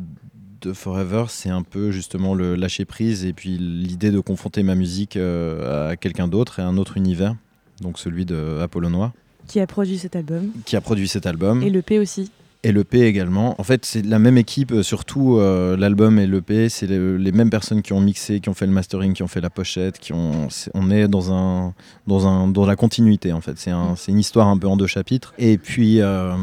de 0.63 0.73
Forever, 0.73 1.27
c'est 1.29 1.51
un 1.51 1.63
peu 1.63 1.91
justement 1.91 2.35
le 2.35 2.55
lâcher 2.55 2.85
prise 2.87 3.25
et 3.27 3.33
puis 3.35 3.59
l'idée 3.59 4.11
de 4.11 4.21
confronter 4.21 4.63
ma 4.63 4.75
musique 4.75 5.17
euh, 5.17 5.91
à 5.91 5.97
quelqu'un 5.97 6.29
d'autre 6.29 6.61
et 6.61 6.63
à 6.63 6.67
un 6.67 6.79
autre 6.79 6.97
univers, 6.97 7.37
donc 7.83 7.99
celui 7.99 8.25
de 8.25 8.59
Apollo 8.63 8.89
Noir, 8.89 9.13
Qui 9.49 9.61
a 9.61 9.67
produit 9.67 9.99
cet 9.99 10.17
album 10.17 10.51
qui 10.65 10.77
a 10.77 10.81
produit 10.81 11.09
cet 11.09 11.27
album. 11.27 11.63
Et 11.63 11.69
le 11.71 11.83
P 11.83 11.99
aussi. 11.99 12.31
Et 12.65 12.73
l'EP 12.73 13.03
également. 13.03 13.55
En 13.61 13.63
fait, 13.63 13.85
c'est 13.85 14.05
la 14.05 14.19
même 14.19 14.39
équipe, 14.39 14.73
euh, 14.73 14.83
surtout 14.83 15.37
euh, 15.37 15.77
l'album 15.77 16.19
et 16.19 16.27
l'EP, 16.27 16.71
c'est 16.71 16.87
les, 16.87 17.19
les 17.19 17.31
mêmes 17.33 17.51
personnes 17.51 17.83
qui 17.83 17.93
ont 17.93 18.01
mixé, 18.01 18.41
qui 18.41 18.49
ont 18.49 18.55
fait 18.55 18.65
le 18.67 18.73
mastering, 18.73 19.13
qui 19.13 19.23
ont 19.23 19.29
fait 19.29 19.43
la 19.43 19.51
pochette, 19.51 19.99
qui 19.99 20.15
ont. 20.15 20.49
on 20.73 20.91
est 20.91 21.07
dans 21.07 21.31
un, 21.31 21.75
dans 22.07 22.27
un, 22.27 22.49
dans 22.49 22.65
la 22.65 22.75
continuité 22.75 23.35
en 23.35 23.43
fait. 23.43 23.59
C'est 23.59 23.71
un, 23.71 23.97
c'est 23.97 24.13
une 24.13 24.19
histoire 24.19 24.49
un 24.49 24.57
peu 24.57 24.67
en 24.67 24.77
deux 24.79 24.87
chapitres. 24.87 25.35
Et 25.39 25.59
puis. 25.59 26.01
euh, 26.01 26.35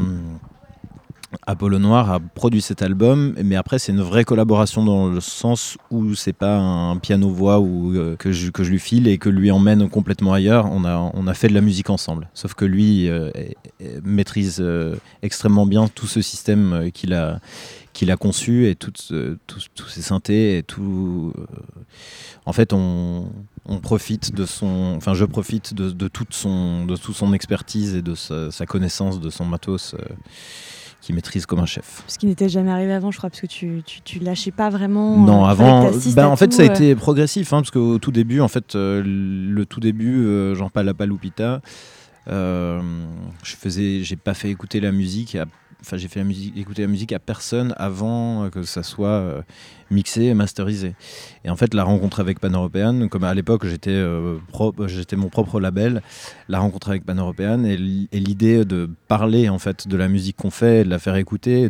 Apollo 1.46 1.78
Noir 1.78 2.10
a 2.10 2.20
produit 2.20 2.60
cet 2.60 2.82
album, 2.82 3.34
mais 3.42 3.56
après 3.56 3.78
c'est 3.78 3.92
une 3.92 4.02
vraie 4.02 4.24
collaboration 4.24 4.84
dans 4.84 5.08
le 5.08 5.20
sens 5.20 5.78
où 5.90 6.14
c'est 6.14 6.32
pas 6.32 6.56
un 6.56 6.96
piano-voix 6.98 7.58
ou 7.60 7.94
euh, 7.94 8.16
que, 8.16 8.32
je, 8.32 8.50
que 8.50 8.62
je 8.62 8.70
lui 8.70 8.78
file 8.78 9.08
et 9.08 9.18
que 9.18 9.28
lui 9.28 9.50
emmène 9.50 9.88
complètement 9.88 10.32
ailleurs. 10.32 10.66
On 10.70 10.84
a, 10.84 11.10
on 11.14 11.26
a 11.26 11.34
fait 11.34 11.48
de 11.48 11.54
la 11.54 11.60
musique 11.60 11.90
ensemble. 11.90 12.28
Sauf 12.34 12.54
que 12.54 12.64
lui 12.64 13.08
euh, 13.08 13.30
maîtrise 14.04 14.58
euh, 14.60 14.96
extrêmement 15.22 15.66
bien 15.66 15.88
tout 15.88 16.06
ce 16.06 16.20
système 16.20 16.90
qu'il 16.92 17.14
a, 17.14 17.40
a 18.08 18.16
conçu 18.16 18.68
et 18.68 18.74
tous, 18.74 19.12
ses 19.88 20.02
synthés 20.02 20.58
et 20.58 20.62
tout. 20.62 21.32
en 22.46 22.52
fait, 22.52 22.72
on, 22.72 23.30
on 23.66 23.78
profite 23.78 24.34
de 24.34 24.44
son, 24.44 24.94
enfin, 24.96 25.14
je 25.14 25.24
profite 25.24 25.74
de, 25.74 25.90
de 25.90 26.08
toute 26.08 26.34
son, 26.34 26.84
de 26.84 26.96
son 26.96 27.32
expertise 27.32 27.94
et 27.94 28.02
de 28.02 28.14
sa, 28.14 28.50
sa 28.50 28.66
connaissance 28.66 29.20
de 29.20 29.30
son 29.30 29.44
matos. 29.44 29.94
Qu'il 31.02 31.14
maîtrise 31.16 31.44
comme 31.46 31.58
un 31.58 31.66
chef. 31.66 32.04
Ce 32.06 32.16
qui 32.16 32.26
n'était 32.26 32.48
jamais 32.48 32.70
arrivé 32.70 32.92
avant, 32.92 33.10
je 33.10 33.18
crois, 33.18 33.28
parce 33.28 33.42
que 33.42 33.46
tu, 33.48 33.82
tu, 33.84 34.00
tu 34.02 34.20
lâchais 34.20 34.52
pas 34.52 34.70
vraiment. 34.70 35.18
Non, 35.18 35.44
euh, 35.44 35.48
avant, 35.48 35.88
que 35.88 35.94
t'assistes 35.94 36.16
bah, 36.16 36.28
en 36.28 36.36
fait, 36.36 36.46
tout, 36.48 36.56
ça 36.56 36.62
a 36.62 36.66
euh. 36.66 36.68
été 36.70 36.94
progressif, 36.94 37.52
hein, 37.52 37.58
parce 37.58 37.72
qu'au 37.72 37.98
tout 37.98 38.12
début, 38.12 38.40
en 38.40 38.48
fait, 38.48 38.76
euh, 38.76 39.02
le 39.04 39.66
tout 39.66 39.80
début, 39.80 40.24
euh, 40.24 40.54
genre 40.54 40.70
Palapalupita, 40.70 41.60
je 42.28 42.80
faisais, 43.44 44.04
j'ai 44.04 44.16
pas 44.16 44.34
fait 44.34 44.48
écouter 44.48 44.78
la 44.80 44.92
musique, 44.92 45.34
à- 45.34 45.46
enfin, 45.80 45.96
j'ai 45.96 46.06
fait 46.06 46.20
la 46.20 46.24
musique, 46.24 46.56
écouter 46.56 46.82
la 46.82 46.88
musique 46.88 47.12
à 47.12 47.18
personne 47.18 47.74
avant 47.76 48.48
que 48.48 48.62
ça 48.62 48.84
soit 48.84 49.44
mixé 49.92 50.24
et 50.24 50.34
masterisé. 50.34 50.94
Et 51.44 51.50
en 51.50 51.56
fait, 51.56 51.74
la 51.74 51.84
rencontre 51.84 52.20
avec 52.20 52.40
Pan 52.40 52.50
European, 52.50 53.08
comme 53.08 53.24
à 53.24 53.34
l'époque, 53.34 53.66
j'étais, 53.66 53.90
euh, 53.90 54.38
pro- 54.48 54.74
mon 55.16 55.28
propre 55.28 55.60
label, 55.60 56.02
la 56.48 56.58
rencontre 56.58 56.88
avec 56.90 57.04
Pan 57.04 57.14
European 57.14 57.64
et 57.64 57.76
l'idée 57.76 58.64
de 58.64 58.88
parler 59.08 59.48
en 59.48 59.58
fait 59.58 59.86
de 59.88 59.96
la 59.96 60.08
musique 60.08 60.36
qu'on 60.36 60.50
fait, 60.50 60.84
de 60.84 60.90
la 60.90 60.98
faire 60.98 61.16
écouter, 61.16 61.68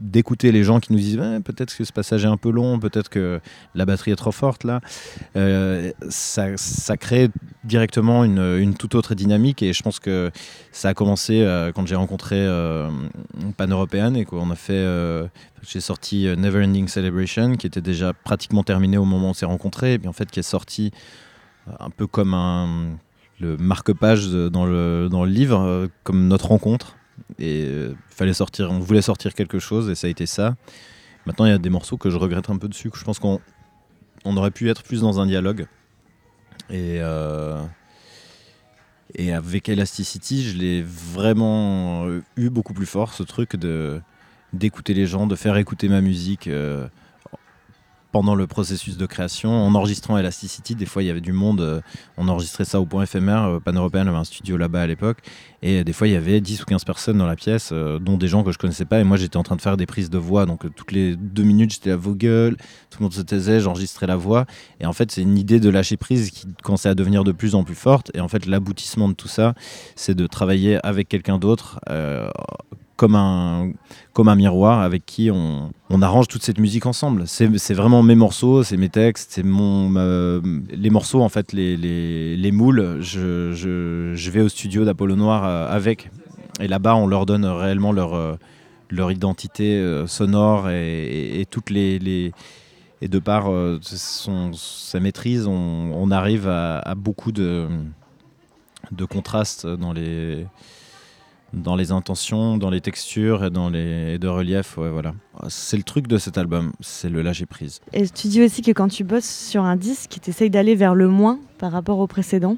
d'écouter 0.00 0.52
les 0.52 0.62
gens 0.64 0.80
qui 0.80 0.92
nous 0.92 0.98
disent 0.98 1.18
Ouais, 1.18 1.40
peut-être 1.40 1.76
que 1.76 1.84
ce 1.84 1.92
passage 1.92 2.24
est 2.24 2.28
un 2.28 2.36
peu 2.36 2.50
long, 2.50 2.78
peut-être 2.78 3.08
que 3.10 3.40
la 3.74 3.84
batterie 3.84 4.12
est 4.12 4.16
trop 4.16 4.32
forte 4.32 4.64
là, 4.64 4.80
Euh, 5.36 5.90
ça, 6.08 6.96
crée 6.96 7.28
directement 7.64 8.24
une, 8.24 8.74
toute 8.74 8.94
autre 8.94 9.14
dynamique 9.14 9.62
et 9.62 9.72
je 9.72 9.82
pense 9.82 9.98
que 9.98 10.30
ça 10.72 10.88
a 10.90 10.94
commencé 10.94 11.42
euh, 11.42 11.72
quand 11.72 11.86
j'ai 11.86 11.96
rencontré 11.96 12.36
euh, 12.38 12.88
Pan 13.56 13.66
European 13.66 14.14
et 14.14 14.24
qu'on 14.24 14.50
a 14.50 14.54
fait 14.54 14.84
j'ai 15.68 15.80
sorti 15.80 16.26
euh, 16.26 16.36
Never 16.36 16.64
Ending 16.64 16.88
Celebration 16.88 17.56
qui 17.56 17.66
était 17.66 17.80
déjà 17.80 18.12
pratiquement 18.12 18.62
terminé 18.62 18.96
au 18.96 19.04
moment 19.04 19.28
où 19.28 19.30
on 19.30 19.34
s'est 19.34 19.46
rencontrés 19.46 19.94
et 19.94 19.98
puis 19.98 20.08
en 20.08 20.12
fait 20.12 20.30
qui 20.30 20.40
est 20.40 20.44
sorti 20.44 20.92
euh, 21.68 21.72
un 21.80 21.90
peu 21.90 22.06
comme 22.06 22.98
le 23.40 23.56
marque-page 23.56 24.28
dans 24.28 24.64
le, 24.64 25.08
dans 25.10 25.24
le 25.24 25.30
livre 25.30 25.60
euh, 25.60 25.86
comme 26.02 26.28
notre 26.28 26.48
rencontre. 26.48 26.96
Et 27.38 27.68
fallait 28.08 28.34
sortir 28.34 28.72
on 28.72 28.80
voulait 28.80 29.02
sortir 29.02 29.34
quelque 29.34 29.60
chose 29.60 29.88
et 29.88 29.94
ça 29.94 30.08
a 30.08 30.10
été 30.10 30.26
ça. 30.26 30.56
Maintenant 31.26 31.46
il 31.46 31.50
y 31.50 31.54
a 31.54 31.58
des 31.58 31.70
morceaux 31.70 31.96
que 31.96 32.10
je 32.10 32.16
regrette 32.16 32.50
un 32.50 32.58
peu 32.58 32.68
dessus 32.68 32.90
que 32.90 32.98
je 32.98 33.04
pense 33.04 33.20
qu'on 33.20 33.40
on 34.24 34.36
aurait 34.36 34.50
pu 34.50 34.68
être 34.68 34.82
plus 34.82 35.02
dans 35.02 35.20
un 35.20 35.26
dialogue. 35.26 35.66
Et 36.70 36.98
et 39.16 39.32
avec 39.32 39.68
Elasticity 39.68 40.42
je 40.42 40.58
l'ai 40.58 40.82
vraiment 40.82 42.08
eu 42.36 42.50
beaucoup 42.50 42.74
plus 42.74 42.86
fort 42.86 43.12
ce 43.12 43.22
truc 43.22 43.54
de 43.54 44.02
d'écouter 44.54 44.94
les 44.94 45.06
gens 45.06 45.26
de 45.26 45.36
faire 45.36 45.56
écouter 45.56 45.88
ma 45.88 46.00
musique 46.00 46.48
euh, 46.48 46.86
pendant 48.12 48.36
le 48.36 48.46
processus 48.46 48.96
de 48.96 49.06
création, 49.06 49.50
en 49.50 49.74
enregistrant 49.74 50.16
Elasticity, 50.16 50.76
des 50.76 50.86
fois 50.86 51.02
il 51.02 51.06
y 51.06 51.10
avait 51.10 51.20
du 51.20 51.32
monde, 51.32 51.60
euh, 51.60 51.80
on 52.16 52.28
enregistrait 52.28 52.64
ça 52.64 52.80
au 52.80 52.86
point 52.86 53.02
éphémère, 53.02 53.42
euh, 53.42 53.58
Pan 53.58 53.72
Européen 53.72 54.06
avait 54.06 54.16
un 54.16 54.24
studio 54.24 54.56
là-bas 54.56 54.82
à 54.82 54.86
l'époque, 54.86 55.18
et 55.62 55.82
des 55.82 55.92
fois 55.92 56.06
il 56.06 56.12
y 56.12 56.16
avait 56.16 56.40
10 56.40 56.62
ou 56.62 56.64
15 56.64 56.84
personnes 56.84 57.18
dans 57.18 57.26
la 57.26 57.34
pièce, 57.34 57.72
dont 57.72 58.16
des 58.16 58.28
gens 58.28 58.44
que 58.44 58.52
je 58.52 58.58
connaissais 58.58 58.84
pas, 58.84 59.00
et 59.00 59.04
moi 59.04 59.16
j'étais 59.16 59.36
en 59.36 59.42
train 59.42 59.56
de 59.56 59.62
faire 59.62 59.76
des 59.76 59.86
prises 59.86 60.10
de 60.10 60.18
voix, 60.18 60.46
donc 60.46 60.72
toutes 60.76 60.92
les 60.92 61.16
deux 61.16 61.42
minutes 61.42 61.72
j'étais 61.72 61.90
à 61.90 61.96
vos 61.96 62.14
tout 62.14 62.18
le 62.20 62.56
monde 63.00 63.12
se 63.12 63.22
taisait, 63.22 63.58
j'enregistrais 63.58 64.06
la 64.06 64.16
voix, 64.16 64.46
et 64.78 64.86
en 64.86 64.92
fait 64.92 65.10
c'est 65.10 65.22
une 65.22 65.36
idée 65.36 65.58
de 65.58 65.68
lâcher 65.68 65.96
prise 65.96 66.30
qui 66.30 66.46
commençait 66.62 66.88
à 66.88 66.94
devenir 66.94 67.24
de 67.24 67.32
plus 67.32 67.56
en 67.56 67.64
plus 67.64 67.74
forte, 67.74 68.12
et 68.14 68.20
en 68.20 68.28
fait 68.28 68.46
l'aboutissement 68.46 69.08
de 69.08 69.14
tout 69.14 69.26
ça, 69.26 69.54
c'est 69.96 70.14
de 70.14 70.28
travailler 70.28 70.78
avec 70.86 71.08
quelqu'un 71.08 71.38
d'autre, 71.38 71.80
comme 72.96 73.14
un, 73.16 73.72
comme 74.12 74.28
un 74.28 74.36
miroir 74.36 74.80
avec 74.80 75.04
qui 75.04 75.30
on, 75.30 75.72
on 75.90 76.02
arrange 76.02 76.28
toute 76.28 76.42
cette 76.42 76.58
musique 76.58 76.86
ensemble. 76.86 77.24
C'est 77.26 77.74
vraiment 77.74 78.02
mes 78.02 78.14
morceaux, 78.14 78.62
c'est 78.62 78.76
mes 78.76 78.88
textes, 78.88 79.32
c'est 79.32 79.42
mon 79.42 79.90
les 80.70 80.90
morceaux 80.90 81.22
en 81.22 81.28
fait, 81.28 81.52
les, 81.52 81.76
les, 81.76 82.36
les 82.36 82.52
moules. 82.52 82.98
Je, 83.00 83.52
je, 83.52 84.30
vais 84.30 84.40
au 84.40 84.48
studio 84.48 84.84
d'Apollo 84.84 85.16
Noir 85.16 85.44
euh, 85.44 85.68
avec 85.68 86.10
et 86.60 86.68
là-bas 86.68 86.94
on 86.94 87.06
leur 87.06 87.26
donne 87.26 87.44
réellement 87.44 87.90
leur 87.92 88.14
euh, 88.14 88.34
leur 88.90 89.10
identité 89.10 89.74
euh, 89.76 90.06
sonore 90.06 90.70
et, 90.70 91.40
et- 91.40 91.46
toutes 91.46 91.70
les, 91.70 91.98
les 91.98 92.32
et 93.02 93.08
de 93.08 93.18
par 93.18 93.50
sa 93.82 95.00
maîtrise, 95.00 95.46
on, 95.46 95.52
on 95.94 96.10
arrive 96.10 96.48
à, 96.48 96.78
à 96.78 96.94
beaucoup 96.94 97.32
de 97.32 97.66
de 98.92 99.04
contrastes 99.04 99.66
dans 99.66 99.92
les 99.92 100.46
dans 101.54 101.76
les 101.76 101.92
intentions, 101.92 102.56
dans 102.56 102.70
les 102.70 102.80
textures 102.80 103.44
et 103.44 103.50
dans 103.50 103.70
les 103.70 104.18
de 104.18 104.28
relief. 104.28 104.76
Ouais, 104.76 104.90
voilà. 104.90 105.14
C'est 105.48 105.76
le 105.76 105.82
truc 105.82 106.06
de 106.06 106.18
cet 106.18 106.38
album, 106.38 106.72
c'est 106.80 107.08
le 107.08 107.22
lâcher 107.22 107.46
prise. 107.46 107.80
Et 107.92 108.08
tu 108.08 108.28
dis 108.28 108.42
aussi 108.42 108.62
que 108.62 108.72
quand 108.72 108.88
tu 108.88 109.04
bosses 109.04 109.28
sur 109.28 109.64
un 109.64 109.76
disque, 109.76 110.18
tu 110.22 110.30
essayes 110.30 110.50
d'aller 110.50 110.74
vers 110.74 110.94
le 110.94 111.08
moins 111.08 111.38
par 111.58 111.72
rapport 111.72 111.98
au 111.98 112.06
précédent. 112.06 112.56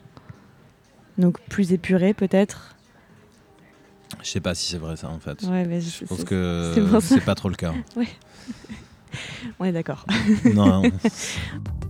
Donc 1.18 1.40
plus 1.48 1.72
épuré 1.72 2.14
peut-être. 2.14 2.74
Je 4.22 4.30
sais 4.30 4.40
pas 4.40 4.54
si 4.54 4.70
c'est 4.70 4.78
vrai 4.78 4.96
ça 4.96 5.08
en 5.08 5.18
fait. 5.18 5.42
Ouais, 5.42 5.64
mais 5.64 5.80
Je 5.80 6.04
pense 6.04 6.24
que 6.24 6.72
c'est 7.00 7.24
pas 7.24 7.34
trop 7.34 7.48
le 7.48 7.56
cas. 7.56 7.72
On 9.58 9.64
est 9.64 9.72
d'accord. 9.72 10.04
non. 10.54 10.82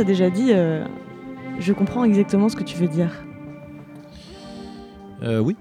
t'a 0.00 0.04
déjà 0.04 0.30
dit 0.30 0.52
euh, 0.52 0.82
Je 1.58 1.74
comprends 1.74 2.04
exactement 2.04 2.48
ce 2.48 2.56
que 2.56 2.62
tu 2.64 2.78
veux 2.78 2.88
dire 2.88 3.10
Euh, 5.22 5.40
oui. 5.40 5.56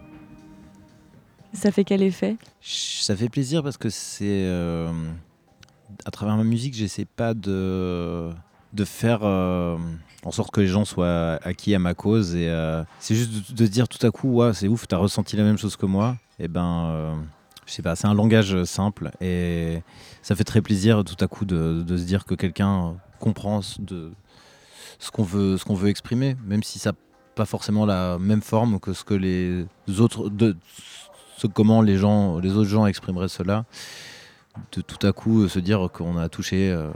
Ça 1.51 1.71
fait 1.71 1.83
quel 1.83 2.01
effet? 2.03 2.37
Ça 2.61 3.15
fait 3.17 3.27
plaisir 3.27 3.63
parce 3.63 3.75
que 3.75 3.89
c'est. 3.89 4.23
euh, 4.45 4.89
à 6.05 6.11
travers 6.11 6.37
ma 6.37 6.45
musique, 6.45 6.73
j'essaie 6.73 7.03
pas 7.03 7.33
de, 7.33 8.29
de 8.71 8.85
faire 8.85 9.19
euh, 9.23 9.75
en 10.23 10.31
sorte 10.31 10.51
que 10.51 10.61
les 10.61 10.67
gens 10.67 10.85
soient 10.85 11.37
acquis 11.43 11.75
à 11.75 11.79
ma 11.79 11.93
cause. 11.93 12.33
Et 12.35 12.47
euh, 12.47 12.81
c'est 13.01 13.15
juste 13.15 13.51
de, 13.51 13.63
de 13.63 13.67
dire 13.67 13.89
tout 13.89 14.05
à 14.07 14.11
coup, 14.11 14.29
ouais, 14.35 14.53
c'est 14.53 14.69
ouf, 14.69 14.87
t'as 14.87 14.95
ressenti 14.97 15.35
la 15.35 15.43
même 15.43 15.57
chose 15.57 15.75
que 15.75 15.85
moi. 15.85 16.15
Et 16.39 16.47
ben. 16.47 16.85
euh, 16.91 17.13
je 17.65 17.73
sais 17.73 17.83
pas, 17.83 17.95
c'est 17.95 18.07
un 18.07 18.15
langage 18.15 18.63
simple 18.63 19.11
et 19.21 19.83
ça 20.23 20.33
fait 20.35 20.43
très 20.43 20.59
plaisir 20.59 21.03
tout 21.03 21.23
à 21.23 21.27
coup 21.27 21.45
de, 21.45 21.83
de 21.85 21.97
se 21.97 22.03
dire 22.03 22.25
que 22.25 22.33
quelqu'un 22.33 22.95
comprend 23.19 23.61
de, 23.77 24.11
ce 24.99 25.11
qu'on 25.11 25.23
veut, 25.23 25.57
ce 25.57 25.73
veut 25.73 25.89
exprimer, 25.89 26.35
même 26.45 26.61
si 26.61 26.77
ça 26.77 26.91
n'a 26.91 26.97
pas 27.35 27.45
forcément 27.45 27.85
la 27.85 28.19
même 28.19 28.41
forme 28.41 28.79
que 28.79 28.93
ce 28.93 29.03
que 29.03 29.13
les 29.13 29.65
autres, 29.99 30.29
de, 30.29 30.55
ce 31.37 31.47
comment 31.47 31.81
les 31.81 31.97
gens, 31.97 32.39
les 32.39 32.51
autres 32.51 32.69
gens 32.69 32.85
exprimeraient 32.85 33.29
cela. 33.29 33.65
De 34.73 34.81
tout 34.81 35.07
à 35.07 35.13
coup 35.13 35.47
se 35.47 35.59
dire 35.59 35.87
qu'on 35.93 36.17
a 36.17 36.27
touché 36.27 36.69
euh, 36.69 36.89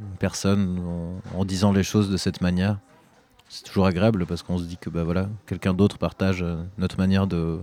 une 0.00 0.16
personne 0.18 0.80
en, 1.34 1.44
disant 1.44 1.72
les 1.72 1.82
choses 1.82 2.08
de 2.08 2.16
cette 2.16 2.40
manière, 2.40 2.78
c'est 3.48 3.64
toujours 3.64 3.86
agréable 3.86 4.26
parce 4.26 4.44
qu'on 4.44 4.58
se 4.58 4.64
dit 4.64 4.76
que 4.76 4.90
bah 4.90 5.02
voilà, 5.02 5.28
quelqu'un 5.46 5.74
d'autre 5.74 5.98
partage 5.98 6.42
euh, 6.42 6.62
notre 6.78 6.98
manière 6.98 7.26
de 7.26 7.58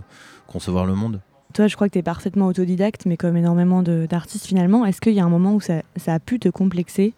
concevoir 0.46 0.84
le 0.84 0.94
monde. 0.94 1.20
Toi, 1.54 1.66
je 1.66 1.76
crois 1.76 1.88
que 1.88 1.94
tu 1.94 1.98
es 1.98 2.02
parfaitement 2.02 2.46
autodidacte, 2.46 3.06
mais 3.06 3.16
comme 3.16 3.38
énormément 3.38 3.82
d'artistes 3.82 4.44
finalement, 4.44 4.84
est-ce 4.84 5.00
qu'il 5.00 5.14
y 5.14 5.20
a 5.20 5.24
un 5.24 5.30
moment 5.30 5.54
où 5.54 5.62
ça, 5.62 5.82
ça 5.96 6.12
a 6.12 6.18
pu 6.18 6.38
te 6.38 6.50
complexer? 6.50 7.14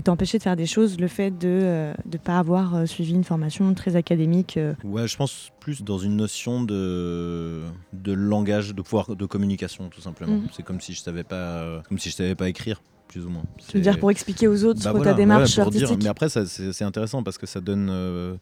Et 0.00 0.02
t'empêcher 0.02 0.38
de 0.38 0.42
faire 0.42 0.56
des 0.56 0.64
choses, 0.64 0.98
le 0.98 1.08
fait 1.08 1.30
de 1.30 1.92
ne 2.10 2.16
pas 2.16 2.38
avoir 2.38 2.74
euh, 2.74 2.86
suivi 2.86 3.12
une 3.12 3.22
formation 3.22 3.74
très 3.74 3.96
académique 3.96 4.56
euh, 4.56 4.72
Ouais, 4.82 5.06
je 5.06 5.14
pense 5.14 5.50
plus 5.60 5.82
dans 5.82 5.98
une 5.98 6.16
notion 6.16 6.62
de, 6.62 7.60
de 7.92 8.12
langage, 8.12 8.74
de 8.74 8.80
pouvoir 8.80 9.14
de 9.14 9.26
communication 9.26 9.90
tout 9.90 10.00
simplement. 10.00 10.36
Mhm. 10.36 10.48
C'est 10.52 10.62
comme 10.62 10.80
si 10.80 10.94
je 10.94 11.00
savais 11.00 11.22
pas, 11.22 11.82
comme 11.86 11.98
si 11.98 12.08
je 12.08 12.14
savais 12.14 12.34
pas 12.34 12.48
écrire, 12.48 12.80
plus 13.08 13.26
ou 13.26 13.28
moins. 13.28 13.42
Je 13.68 13.74
veux 13.74 13.80
dire, 13.82 13.98
pour 13.98 14.10
expliquer 14.10 14.48
aux 14.48 14.64
autres 14.64 14.82
Bah 14.82 14.92
voilà, 14.92 15.10
ta 15.10 15.16
démarche 15.18 15.58
ouais, 15.58 15.64
pour 15.64 15.70
dire. 15.70 15.94
Mais 15.98 16.08
après, 16.08 16.30
c'est 16.30 16.46
c'est 16.46 16.84
intéressant 16.84 17.22
parce 17.22 17.36
que 17.36 17.46
ça 17.46 17.60
donne 17.60 17.90
euh, 17.90 18.36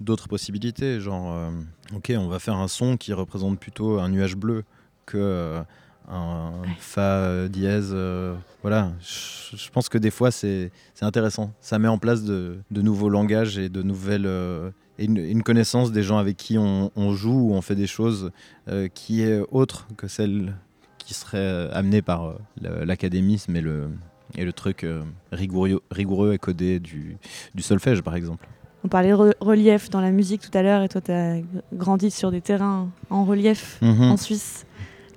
d'autres 0.00 0.28
possibilités. 0.28 0.98
Genre, 0.98 1.30
euh, 1.30 1.50
ok, 1.94 2.10
on 2.16 2.28
va 2.28 2.38
faire 2.38 2.56
un 2.56 2.68
son 2.68 2.96
qui 2.96 3.12
représente 3.12 3.60
plutôt 3.60 3.98
un 3.98 4.08
nuage 4.08 4.34
bleu 4.34 4.64
que 5.04 5.18
euh, 5.18 5.62
un 6.08 6.52
fa 6.78 7.00
euh, 7.00 7.48
dièse. 7.48 7.90
euh, 7.92 8.34
voilà, 8.62 8.92
je, 9.00 9.56
je 9.56 9.70
pense 9.70 9.88
que 9.88 9.98
des 9.98 10.10
fois, 10.10 10.30
c'est 10.30 10.70
intéressant. 11.00 11.52
Ça 11.60 11.78
met 11.78 11.88
en 11.88 11.98
place 11.98 12.22
de, 12.24 12.58
de 12.70 12.82
nouveaux 12.82 13.08
langages 13.08 13.58
et 13.58 13.68
de 13.68 13.82
nouvelles. 13.82 14.26
euh, 14.26 14.70
et 14.98 15.06
une, 15.06 15.16
une 15.16 15.42
connaissance 15.42 15.90
des 15.90 16.02
gens 16.02 16.18
avec 16.18 16.36
qui 16.36 16.58
on, 16.58 16.90
on 16.96 17.12
joue 17.14 17.48
ou 17.50 17.54
on 17.54 17.62
fait 17.62 17.74
des 17.74 17.86
choses 17.86 18.30
euh, 18.68 18.88
qui 18.92 19.22
est 19.22 19.40
autre 19.50 19.88
que 19.96 20.06
celle 20.06 20.54
qui 20.98 21.14
serait 21.14 21.70
amenée 21.72 22.02
par 22.02 22.34
l'académisme 22.60 23.56
et 23.56 23.60
le, 23.60 23.88
et 24.36 24.44
le 24.44 24.52
truc 24.52 24.86
rigoureux, 25.32 25.82
rigoureux 25.90 26.32
et 26.34 26.38
codé 26.38 26.78
du, 26.78 27.16
du 27.54 27.62
solfège, 27.62 28.02
par 28.02 28.14
exemple. 28.14 28.46
On 28.84 28.88
parlait 28.88 29.10
de 29.10 29.14
re- 29.14 29.34
relief 29.40 29.90
dans 29.90 30.00
la 30.00 30.10
musique 30.10 30.42
tout 30.42 30.56
à 30.56 30.62
l'heure, 30.62 30.82
et 30.82 30.88
toi, 30.88 31.00
tu 31.00 31.10
as 31.12 31.38
grandi 31.72 32.10
sur 32.10 32.30
des 32.30 32.40
terrains 32.40 32.88
en 33.10 33.24
relief 33.24 33.78
en 33.82 34.16
Suisse. 34.16 34.66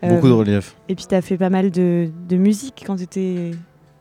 Beaucoup 0.01 0.27
Euh, 0.27 0.29
de 0.29 0.33
relief, 0.33 0.75
Et 0.89 0.95
puis, 0.95 1.05
tu 1.07 1.15
as 1.15 1.21
fait 1.21 1.37
pas 1.37 1.49
mal 1.49 1.71
de, 1.71 2.09
de 2.29 2.35
musique 2.37 2.83
quand 2.85 2.95
tu 2.97 3.03
étais 3.03 3.51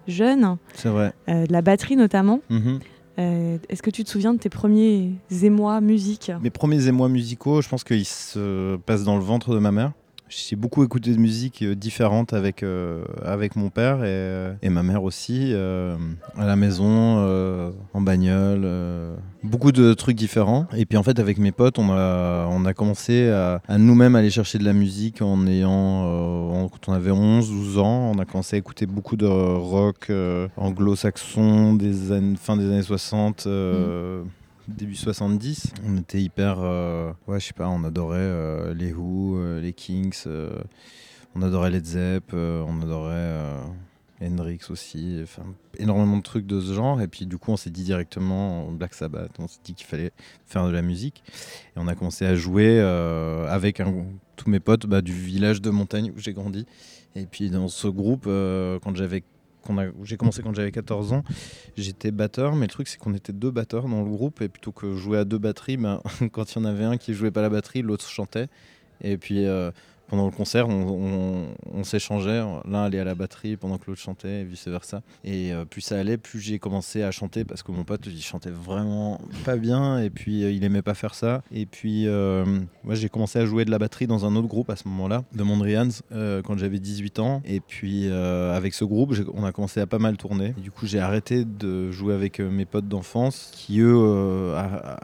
jeune, 0.08 0.56
c'est 0.74 0.88
vrai. 0.88 1.12
euh, 1.28 1.46
de 1.46 1.52
la 1.52 1.62
batterie 1.62 1.96
notamment. 1.96 2.40
Mhm. 2.50 2.80
Euh, 3.18 3.58
Est-ce 3.68 3.80
que 3.82 3.90
tu 3.90 4.02
te 4.04 4.10
souviens 4.10 4.34
de 4.34 4.38
tes 4.38 4.48
premiers 4.48 5.12
émois 5.42 5.80
musique 5.80 6.32
Mes 6.42 6.50
premiers 6.50 6.88
émois 6.88 7.08
musicaux, 7.08 7.62
je 7.62 7.68
pense 7.68 7.84
qu'ils 7.84 8.04
se 8.04 8.76
passent 8.86 9.04
dans 9.04 9.16
le 9.16 9.22
ventre 9.22 9.54
de 9.54 9.60
ma 9.60 9.70
mère. 9.70 9.92
J'ai 10.28 10.56
beaucoup 10.56 10.82
écouté 10.82 11.12
de 11.12 11.18
musique 11.18 11.62
euh, 11.62 11.74
différente 11.74 12.32
avec, 12.32 12.62
euh, 12.62 13.04
avec 13.24 13.56
mon 13.56 13.68
père 13.68 13.98
et, 13.98 14.08
euh, 14.08 14.54
et 14.62 14.68
ma 14.68 14.82
mère 14.82 15.04
aussi, 15.04 15.52
à 15.54 16.46
la 16.46 16.56
maison, 16.56 16.84
en 17.92 18.00
bagnole, 18.00 18.66
beaucoup 19.42 19.72
de 19.72 19.94
trucs 19.94 20.16
différents. 20.16 20.66
Et 20.76 20.86
puis 20.86 20.98
en 20.98 21.02
fait, 21.02 21.18
avec 21.18 21.38
mes 21.38 21.52
potes, 21.52 21.78
on 21.78 21.90
a, 21.90 22.46
on 22.50 22.64
a 22.64 22.74
commencé 22.74 23.28
à, 23.28 23.60
nous-mêmes 23.78 24.16
aller 24.16 24.30
chercher 24.30 24.58
de 24.58 24.64
la 24.64 24.72
musique 24.72 25.22
en 25.22 25.46
ayant, 25.46 26.68
quand 26.72 26.88
on 26.88 26.92
avait 26.92 27.10
11, 27.10 27.48
12 27.48 27.78
ans, 27.78 28.12
on 28.14 28.18
a 28.18 28.24
commencé 28.24 28.56
à 28.56 28.58
écouter 28.58 28.86
beaucoup 28.86 29.16
de 29.16 29.26
rock 29.26 30.10
anglo-saxon 30.56 31.74
des 31.74 32.12
années, 32.12 32.36
fin 32.36 32.56
des 32.56 32.64
années 32.66 32.82
60. 32.82 33.46
euh, 33.74 34.22
début 34.68 34.94
70. 34.94 35.74
On 35.86 35.96
était 35.96 36.20
hyper. 36.20 36.58
euh, 36.60 37.12
ouais, 37.26 37.40
je 37.40 37.46
sais 37.46 37.52
pas, 37.52 37.68
on 37.68 37.84
adorait 37.84 38.18
euh, 38.18 38.74
les 38.74 38.92
Who, 38.92 39.36
euh, 39.36 39.60
les 39.60 39.72
Kings, 39.72 40.24
on 41.34 41.42
adorait 41.42 41.70
Led 41.70 41.84
Zepp, 41.84 42.32
on 42.32 42.80
adorait 42.82 43.40
Hendrix 44.22 44.60
aussi. 44.70 45.18
Enfin, 45.22 45.42
énormément 45.78 46.16
de 46.16 46.22
trucs 46.22 46.46
de 46.46 46.60
ce 46.60 46.72
genre. 46.72 47.00
Et 47.00 47.08
puis, 47.08 47.26
du 47.26 47.38
coup, 47.38 47.50
on 47.50 47.56
s'est 47.56 47.70
dit 47.70 47.82
directement 47.82 48.70
Black 48.70 48.94
Sabbath, 48.94 49.32
on 49.38 49.48
s'est 49.48 49.60
dit 49.64 49.74
qu'il 49.74 49.86
fallait 49.86 50.12
faire 50.46 50.66
de 50.66 50.70
la 50.70 50.82
musique. 50.82 51.24
Et 51.76 51.80
on 51.80 51.88
a 51.88 51.94
commencé 51.94 52.24
à 52.24 52.36
jouer 52.36 52.80
avec 52.80 53.82
tous 54.36 54.48
mes 54.48 54.60
potes 54.60 54.86
bah, 54.86 55.02
du 55.02 55.12
village 55.12 55.60
de 55.60 55.70
montagne 55.70 56.12
où 56.16 56.20
j'ai 56.20 56.32
grandi. 56.32 56.66
Et 57.16 57.26
puis, 57.26 57.50
dans 57.50 57.68
ce 57.68 57.88
groupe, 57.88 58.24
quand 58.26 58.94
j'avais. 58.94 59.24
J'ai 60.02 60.16
commencé 60.16 60.42
quand 60.42 60.54
j'avais 60.54 60.72
14 60.72 61.12
ans, 61.12 61.24
J'étais 61.76 62.10
batteur, 62.10 62.54
mais 62.54 62.66
le 62.66 62.70
truc 62.72 62.88
c'est 62.88 62.98
qu'on 62.98 63.14
était 63.14 63.32
deux 63.32 63.50
batteurs 63.50 63.88
dans 63.88 64.02
le 64.02 64.10
groupe 64.10 64.40
et 64.40 64.48
plutôt 64.48 64.72
que 64.72 64.94
jouer 64.94 65.18
à 65.18 65.24
deux 65.24 65.38
batteries, 65.38 65.76
ben, 65.76 66.00
quand 66.32 66.52
il 66.52 66.58
y 66.58 66.60
en 66.60 66.64
avait 66.64 66.84
un 66.84 66.96
qui 66.96 67.14
jouait 67.14 67.30
pas 67.30 67.42
la 67.42 67.50
batterie, 67.50 67.82
l'autre 67.82 68.08
chantait. 68.08 68.48
Et 69.00 69.16
puis 69.16 69.46
euh, 69.46 69.70
pendant 70.08 70.26
le 70.26 70.30
concert, 70.32 70.68
on, 70.68 71.48
s'échangeait, 71.82 72.42
l'un 72.68 72.84
allait 72.84 72.98
à 73.00 73.04
la 73.04 73.14
batterie 73.14 73.56
pendant 73.56 73.78
que 73.78 73.84
l'autre 73.88 74.00
chantait 74.00 74.40
et 74.40 74.44
vice 74.44 74.68
versa. 74.68 75.02
Et 75.24 75.52
euh, 75.52 75.64
plus 75.64 75.80
ça 75.80 75.98
allait, 75.98 76.16
plus 76.16 76.40
j'ai 76.40 76.58
commencé 76.58 77.02
à 77.02 77.10
chanter 77.10 77.44
parce 77.44 77.62
que 77.62 77.72
mon 77.72 77.84
pote 77.84 78.00
il 78.06 78.20
chantait 78.22 78.50
vraiment 78.50 79.20
pas 79.44 79.56
bien 79.56 79.98
et 79.98 80.10
puis 80.10 80.44
euh, 80.44 80.50
il 80.50 80.64
aimait 80.64 80.82
pas 80.82 80.94
faire 80.94 81.14
ça. 81.14 81.42
Et 81.52 81.66
puis 81.66 82.06
euh, 82.06 82.44
moi 82.84 82.94
j'ai 82.94 83.08
commencé 83.08 83.38
à 83.38 83.46
jouer 83.46 83.64
de 83.64 83.70
la 83.70 83.78
batterie 83.78 84.06
dans 84.06 84.24
un 84.24 84.36
autre 84.36 84.48
groupe 84.48 84.70
à 84.70 84.76
ce 84.76 84.88
moment-là, 84.88 85.24
de 85.34 85.42
Mondrians, 85.42 85.88
quand 86.10 86.56
j'avais 86.56 86.78
18 86.78 87.18
ans. 87.18 87.42
Et 87.44 87.60
puis 87.60 88.08
avec 88.10 88.74
ce 88.74 88.84
groupe, 88.84 89.14
on 89.34 89.44
a 89.44 89.52
commencé 89.52 89.80
à 89.80 89.86
pas 89.86 89.98
mal 89.98 90.16
tourner. 90.16 90.54
Du 90.58 90.70
coup, 90.70 90.86
j'ai 90.86 91.00
arrêté 91.00 91.44
de 91.44 91.90
jouer 91.90 92.14
avec 92.14 92.40
mes 92.40 92.64
potes 92.64 92.88
d'enfance 92.88 93.50
qui, 93.54 93.80
eux, 93.80 94.54
a- 94.56 94.98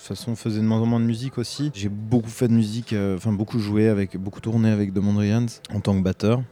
façon, 0.00 0.36
faisaient 0.36 0.60
de 0.60 0.66
moins 0.66 0.80
en 0.80 0.86
moins 0.86 1.00
de 1.00 1.04
musique 1.04 1.38
aussi. 1.38 1.70
J'ai 1.74 1.88
beaucoup 1.88 2.28
fait 2.28 2.48
de 2.48 2.52
musique, 2.52 2.92
euh, 2.92 3.16
enfin 3.16 3.32
beaucoup 3.32 3.58
joué 3.58 3.88
avec, 3.88 4.16
beaucoup 4.16 4.40
tourné 4.40 4.70
avec 4.70 4.92
The 4.92 4.98
Mondrians 4.98 5.46
en 5.72 5.80
tant 5.80 5.96
que 5.96 6.02
batteur. 6.02 6.42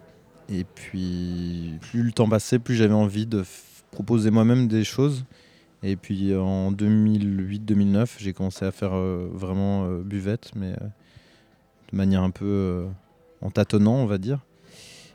Et 0.48 0.64
puis, 0.64 1.74
plus 1.80 2.02
le 2.02 2.12
temps 2.12 2.28
passait, 2.28 2.58
plus 2.58 2.74
j'avais 2.74 2.94
envie 2.94 3.26
de 3.26 3.44
proposer 3.90 4.30
moi-même 4.30 4.68
des 4.68 4.84
choses. 4.84 5.24
Et 5.82 5.96
puis 5.96 6.34
en 6.34 6.72
2008-2009, 6.72 8.16
j'ai 8.18 8.32
commencé 8.32 8.64
à 8.64 8.72
faire 8.72 8.94
euh, 8.94 9.28
vraiment 9.32 9.84
euh, 9.84 10.00
buvette, 10.02 10.50
mais 10.56 10.72
de 10.72 11.96
manière 11.96 12.22
un 12.22 12.30
peu 12.30 12.86
en 13.40 13.50
tâtonnant, 13.50 13.94
on 13.94 14.06
va 14.06 14.18
dire. 14.18 14.40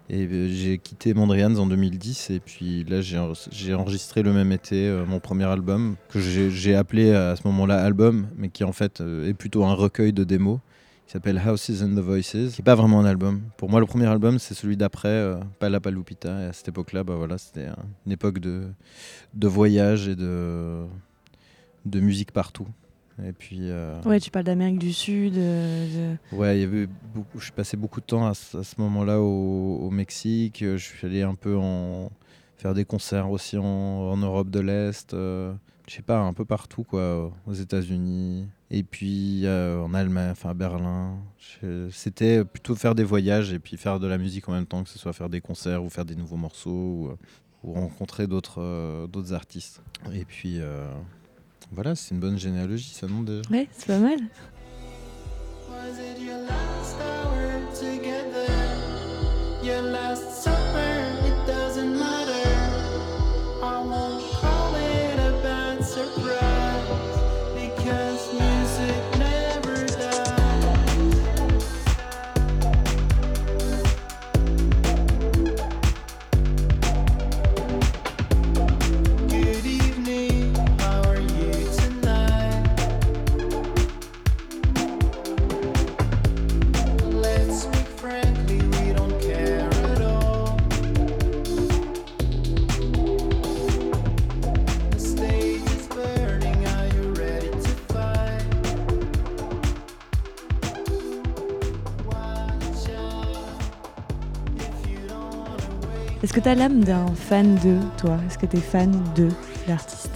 Et 0.09 0.27
euh, 0.27 0.47
j'ai 0.49 0.77
quitté 0.79 1.13
Mondrians 1.13 1.55
en 1.55 1.65
2010 1.65 2.29
et 2.31 2.39
puis 2.39 2.83
là 2.83 3.01
j'ai 3.01 3.17
en- 3.17 3.31
j'ai 3.51 3.73
enregistré 3.73 4.21
le 4.21 4.33
même 4.33 4.51
été 4.51 4.87
euh, 4.87 5.05
mon 5.05 5.19
premier 5.19 5.45
album 5.45 5.95
que 6.09 6.19
j'ai 6.19 6.75
appelé 6.75 7.11
à 7.13 7.35
ce 7.37 7.47
moment-là 7.47 7.81
album 7.83 8.27
mais 8.37 8.49
qui 8.49 8.63
en 8.65 8.73
fait 8.73 8.99
euh, 8.99 9.27
est 9.29 9.33
plutôt 9.33 9.63
un 9.63 9.73
recueil 9.73 10.11
de 10.11 10.23
démos 10.25 10.59
qui 11.07 11.13
s'appelle 11.13 11.41
Houses 11.45 11.81
and 11.83 11.95
the 11.95 11.99
Voices 12.03 12.31
qui 12.31 12.61
n'est 12.61 12.65
pas 12.65 12.75
vraiment 12.75 12.99
un 12.99 13.05
album. 13.05 13.41
Pour 13.57 13.69
moi 13.69 13.79
le 13.79 13.85
premier 13.85 14.05
album 14.07 14.39
c'est 14.39 14.53
celui 14.53 14.75
d'après 14.75 15.07
euh, 15.07 15.35
Pala 15.59 15.79
Palupita 15.79 16.41
et 16.41 16.45
à 16.47 16.53
cette 16.53 16.67
époque-là 16.67 17.05
bah 17.05 17.15
voilà 17.15 17.37
c'était 17.37 17.67
un- 17.67 17.75
une 18.05 18.11
époque 18.11 18.39
de, 18.39 18.63
de 19.33 19.47
voyage 19.47 20.09
et 20.09 20.15
de, 20.17 20.83
de 21.85 21.99
musique 22.01 22.33
partout. 22.33 22.67
Et 23.23 23.31
puis 23.31 23.59
euh, 23.69 24.01
Ouais, 24.05 24.19
tu 24.19 24.31
parles 24.31 24.45
d'Amérique 24.45 24.79
du 24.79 24.93
Sud. 24.93 25.37
euh, 25.37 26.15
de- 26.31 26.35
Ouais, 26.35 26.57
il 26.57 26.61
y 26.61 26.63
avait 26.63 26.87
beaucoup, 27.13 27.39
je 27.39 27.51
passais 27.51 27.77
beaucoup 27.77 27.99
de 28.01 28.05
temps 28.05 28.25
à, 28.25 28.33
ce- 28.33 28.57
à 28.57 28.63
ce 28.63 28.75
moment-là 28.79 29.19
au, 29.19 29.77
au 29.83 29.89
Mexique. 29.91 30.61
Euh, 30.63 30.77
Je 30.77 30.83
suis 30.83 31.05
allé 31.07 31.21
un 31.21 31.35
peu 31.35 31.55
en 31.57 32.11
faire 32.57 32.73
des 32.73 32.85
concerts 32.85 33.29
aussi 33.29 33.57
en, 33.57 33.63
en 33.63 34.17
Europe 34.17 34.49
de 34.49 34.59
l'Est. 34.61 35.13
euh, 35.13 35.53
je 35.87 35.95
sais 35.95 36.01
pas, 36.01 36.17
un 36.19 36.31
peu 36.33 36.45
partout, 36.45 36.83
quoi, 36.83 37.31
aux 37.45 37.53
États-Unis. 37.53 38.47
Et 38.71 38.83
puis 38.83 39.41
euh, 39.45 39.81
en 39.81 39.93
Allemagne, 39.93 40.31
enfin 40.31 40.49
à 40.51 40.53
Berlin. 40.53 41.17
C'était 41.91 42.43
plutôt 42.43 42.75
faire 42.75 42.95
des 42.95 43.03
voyages 43.03 43.53
et 43.53 43.59
puis 43.59 43.77
faire 43.77 43.99
de 43.99 44.07
la 44.07 44.17
musique 44.17 44.47
en 44.49 44.53
même 44.53 44.65
temps, 44.65 44.83
que 44.83 44.89
ce 44.89 44.97
soit 44.97 45.13
faire 45.13 45.29
des 45.29 45.41
concerts 45.41 45.83
ou 45.83 45.89
faire 45.89 46.05
des 46.05 46.15
nouveaux 46.15 46.37
morceaux 46.37 46.71
ou, 46.71 47.09
ou 47.63 47.73
rencontrer 47.73 48.27
d'autres 48.27 49.07
d'autres 49.07 49.33
artistes. 49.33 49.81
Et 50.13 50.25
puis 50.25 50.59
voilà, 51.71 51.95
c'est 51.95 52.13
une 52.13 52.19
bonne 52.19 52.37
généalogie, 52.37 52.93
ça 52.93 53.07
non 53.07 53.21
déjà. 53.21 53.41
Ouais, 53.49 53.67
c'est 53.71 53.87
pas 53.87 53.99
mal. 53.99 54.19
Was 55.69 55.99
it 55.99 56.19
your 56.21 56.37
last 56.39 56.95
hour 56.99 57.73
together? 57.73 58.49
Your 59.63 59.81
last 59.81 60.43
summer? 60.43 61.22
Est-ce 106.33 106.39
que 106.39 106.45
tu 106.45 106.49
as 106.49 106.55
l'âme 106.55 106.83
d'un 106.83 107.05
fan 107.13 107.53
de 107.63 107.77
toi 107.99 108.17
Est-ce 108.25 108.39
que 108.39 108.47
tu 108.47 108.57
es 108.57 108.59
fan 108.59 108.91
de 109.15 109.29
l'artiste 109.67 110.09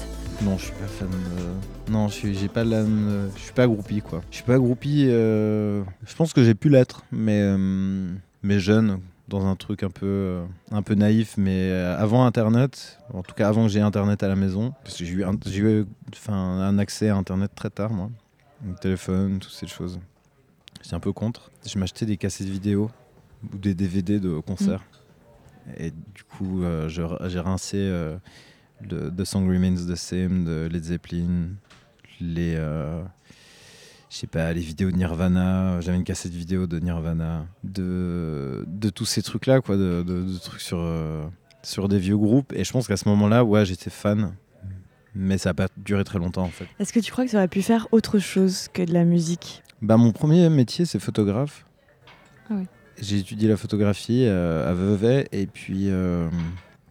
Non, 0.44 0.58
je 0.58 0.64
suis 0.64 0.72
pas 0.74 0.88
fan. 0.88 1.08
de- 1.12 1.92
Non, 1.92 2.08
je 2.08 2.34
j'ai 2.34 2.48
pas 2.48 2.64
l'âme. 2.64 3.30
Je 3.36 3.40
suis 3.44 3.54
pas 3.54 3.68
groupie 3.68 4.02
quoi. 4.02 4.24
Je 4.32 4.38
suis 4.38 4.44
pas 4.44 4.58
groupie. 4.58 5.06
euh, 5.10 5.84
Je 6.08 6.16
pense 6.16 6.34
que 6.34 6.44
j'ai 6.44 6.56
pu 6.56 6.70
l'être, 6.70 7.04
mais 7.12 7.40
euh, 7.44 8.10
mais 8.42 8.60
jeune, 8.60 9.00
dans 9.28 9.46
un 9.46 9.56
truc 9.56 9.84
un 9.84 9.92
peu 9.92 10.08
euh, 10.08 10.44
un 10.72 10.82
peu 10.82 10.96
naïf, 10.96 11.36
mais 11.38 11.70
euh, 11.70 11.96
avant 12.00 12.26
Internet, 12.26 12.98
en 13.14 13.22
tout 13.22 13.36
cas 13.36 13.48
avant 13.48 13.68
que 13.68 13.70
j'ai 13.72 13.82
Internet 13.82 14.24
à 14.24 14.28
la 14.28 14.36
maison, 14.36 14.74
parce 14.84 14.98
que 14.98 15.06
j'ai 15.06 15.14
eu 15.14 15.24
un, 15.24 15.34
eu 15.54 15.86
accès 16.80 17.10
à 17.10 17.16
Internet 17.16 17.52
très 17.54 17.70
tard 17.70 17.94
moi, 17.94 18.10
le 18.68 18.74
téléphone, 18.74 19.38
toutes 19.38 19.52
ces 19.54 19.68
choses. 19.68 20.00
J'étais 20.82 20.96
un 20.96 21.00
peu 21.00 21.14
contre. 21.14 21.52
Je 21.64 21.78
m'achetais 21.78 22.08
des 22.08 22.18
cassettes 22.18 22.48
vidéo 22.50 22.90
ou 23.54 23.58
des 23.60 23.76
DVD 23.76 24.20
de 24.20 24.40
concerts. 24.40 24.82
Et 25.78 25.92
du 25.92 26.24
coup, 26.24 26.64
euh, 26.64 26.88
j'ai 26.90 27.40
rincé 27.40 27.78
euh, 27.78 28.18
le 28.90 29.10
The 29.12 29.26
Song 29.26 29.48
Remains 29.48 29.76
the 29.76 29.96
Same 29.96 30.46
de 30.46 30.70
Led 30.72 30.84
Zeppelin, 30.84 31.50
les, 32.22 32.56
euh, 32.56 33.04
je 34.10 34.16
sais 34.18 34.28
pas, 34.28 34.54
les 34.54 34.62
vidéos 34.62 34.92
de 34.92 34.96
Nirvana. 34.96 35.82
J'avais 35.82 35.98
une 35.98 36.04
cassette 36.04 36.32
vidéo 36.34 36.68
de 36.68 36.80
Nirvana, 36.80 37.46
de, 37.64 38.64
de 38.68 38.90
tous 38.90 39.06
ces 39.06 39.22
trucs-là, 39.22 39.62
quoi, 39.62 39.76
de, 39.78 40.04
de- 40.08 40.24
de 40.24 40.38
trucs 40.38 40.62
sur, 40.62 40.80
euh, 40.80 41.26
sur 41.64 41.90
des 41.90 42.00
vieux 42.00 42.18
groupes. 42.18 42.54
Et 42.54 42.64
je 42.64 42.72
pense 42.72 42.88
qu'à 42.88 42.98
ce 42.98 43.08
moment-là, 43.10 43.44
ouais, 43.44 43.66
j'étais 43.66 43.90
fan. 43.90 44.34
Mais 45.16 45.38
ça 45.40 45.50
n'a 45.50 45.54
pas 45.56 45.68
duré 45.78 46.04
très 46.04 46.20
longtemps 46.20 46.44
en 46.44 46.50
fait. 46.50 46.68
Est-ce 46.80 46.94
que 46.94 47.00
tu 47.00 47.12
crois 47.12 47.26
que 47.26 47.32
tu 47.32 47.36
aurais 47.36 47.48
pu 47.48 47.64
faire 47.64 47.88
autre 47.92 48.20
chose 48.20 48.68
que 48.72 48.84
de 48.84 48.94
la 48.94 49.04
musique? 49.04 49.64
Bah, 49.82 49.98
mon 49.98 50.12
premier 50.12 50.48
métier, 50.50 50.86
c'est 50.86 51.00
photographe. 51.00 51.66
Ah 52.50 52.54
oui. 52.56 52.68
J'ai 53.00 53.18
étudié 53.20 53.48
la 53.48 53.58
photographie 53.58 54.26
euh, 54.26 54.70
à 54.70 54.74
Vevey 54.74 55.28
et 55.32 55.46
puis 55.48 55.90
euh, 55.90 56.30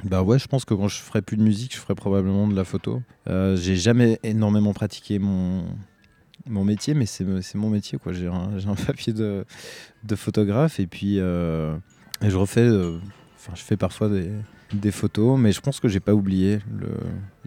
bah 0.05 0.23
ouais, 0.23 0.39
je 0.39 0.47
pense 0.47 0.65
que 0.65 0.75
quand 0.75 0.89
je 0.89 1.01
ferai 1.01 1.23
plus 1.23 1.37
de 1.37 1.43
musique, 1.43 1.75
je 1.75 1.81
ferai 1.81 1.95
probablement 1.95 2.47
de 2.47 2.55
la 2.55 2.65
photo. 2.65 3.03
Euh, 3.29 3.57
j'ai 3.57 3.77
jamais 3.77 4.19
énormément 4.23 4.73
pratiqué 4.73 5.19
mon 5.19 5.65
mon 6.49 6.65
métier, 6.65 6.95
mais 6.95 7.07
c'est 7.07 7.25
mon 7.55 7.71
métier 7.71 7.99
quoi. 7.99 8.13
J'ai 8.13 8.29
un, 8.29 8.51
un 8.57 8.75
papier 8.87 9.13
de 9.13 9.45
de 10.05 10.17
photographe 10.17 10.79
et 10.79 10.87
puis 10.87 11.19
euh, 11.19 11.77
je 12.23 12.37
refais, 12.37 12.69
enfin 13.37 13.53
je 13.55 13.63
fais 13.63 13.77
parfois 13.77 14.09
des 14.09 14.31
des 14.73 14.91
photos, 14.91 15.39
mais 15.39 15.53
je 15.53 15.61
pense 15.61 15.81
que 15.81 15.89
j'ai 15.89 16.01
pas 16.01 16.15
oublié 16.15 16.59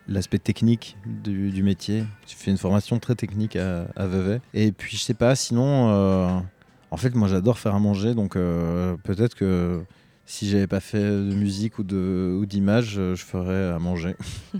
l'aspect 0.07 0.39
technique 0.39 0.97
du, 1.05 1.51
du 1.51 1.63
métier. 1.63 2.03
J'ai 2.27 2.35
fait 2.35 2.51
une 2.51 2.57
formation 2.57 2.97
très 2.99 3.15
technique 3.15 3.55
à, 3.55 3.87
à 3.95 4.07
Vevey. 4.07 4.41
Et 4.53 4.71
puis, 4.71 4.97
je 4.97 5.03
sais 5.03 5.13
pas, 5.13 5.35
sinon, 5.35 6.43
en 6.91 6.97
fait, 6.97 7.13
moi, 7.15 7.27
j'adore 7.27 7.59
faire 7.59 7.75
à 7.75 7.79
manger. 7.79 8.13
Donc, 8.15 8.35
euh, 8.35 8.95
peut-être 9.03 9.35
que 9.35 9.81
si 10.25 10.49
j'avais 10.49 10.67
pas 10.67 10.79
fait 10.79 10.99
de 10.99 11.33
musique 11.35 11.79
ou 11.79 11.83
de 11.83 12.37
ou 12.39 12.45
d'image, 12.45 12.95
euh, 12.97 13.15
je 13.15 13.25
ferais 13.25 13.71
à 13.71 13.79
manger. 13.79 14.15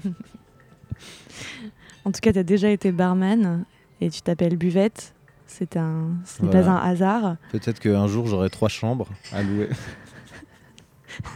En 2.05 2.11
tout 2.11 2.21
cas, 2.21 2.31
tu 2.33 2.39
as 2.39 2.43
déjà 2.43 2.69
été 2.69 2.91
barman 2.91 3.65
et 4.01 4.09
tu 4.09 4.21
t'appelles 4.21 4.57
Buvette. 4.57 5.13
C'est 5.45 5.77
un, 5.77 6.11
ce 6.25 6.41
n'est 6.41 6.49
pas 6.49 6.67
un 6.67 6.77
hasard. 6.77 7.35
Peut-être 7.51 7.79
qu'un 7.79 8.07
jour, 8.07 8.25
j'aurai 8.27 8.49
trois 8.49 8.69
chambres 8.69 9.09
à 9.31 9.43
louer. 9.43 9.69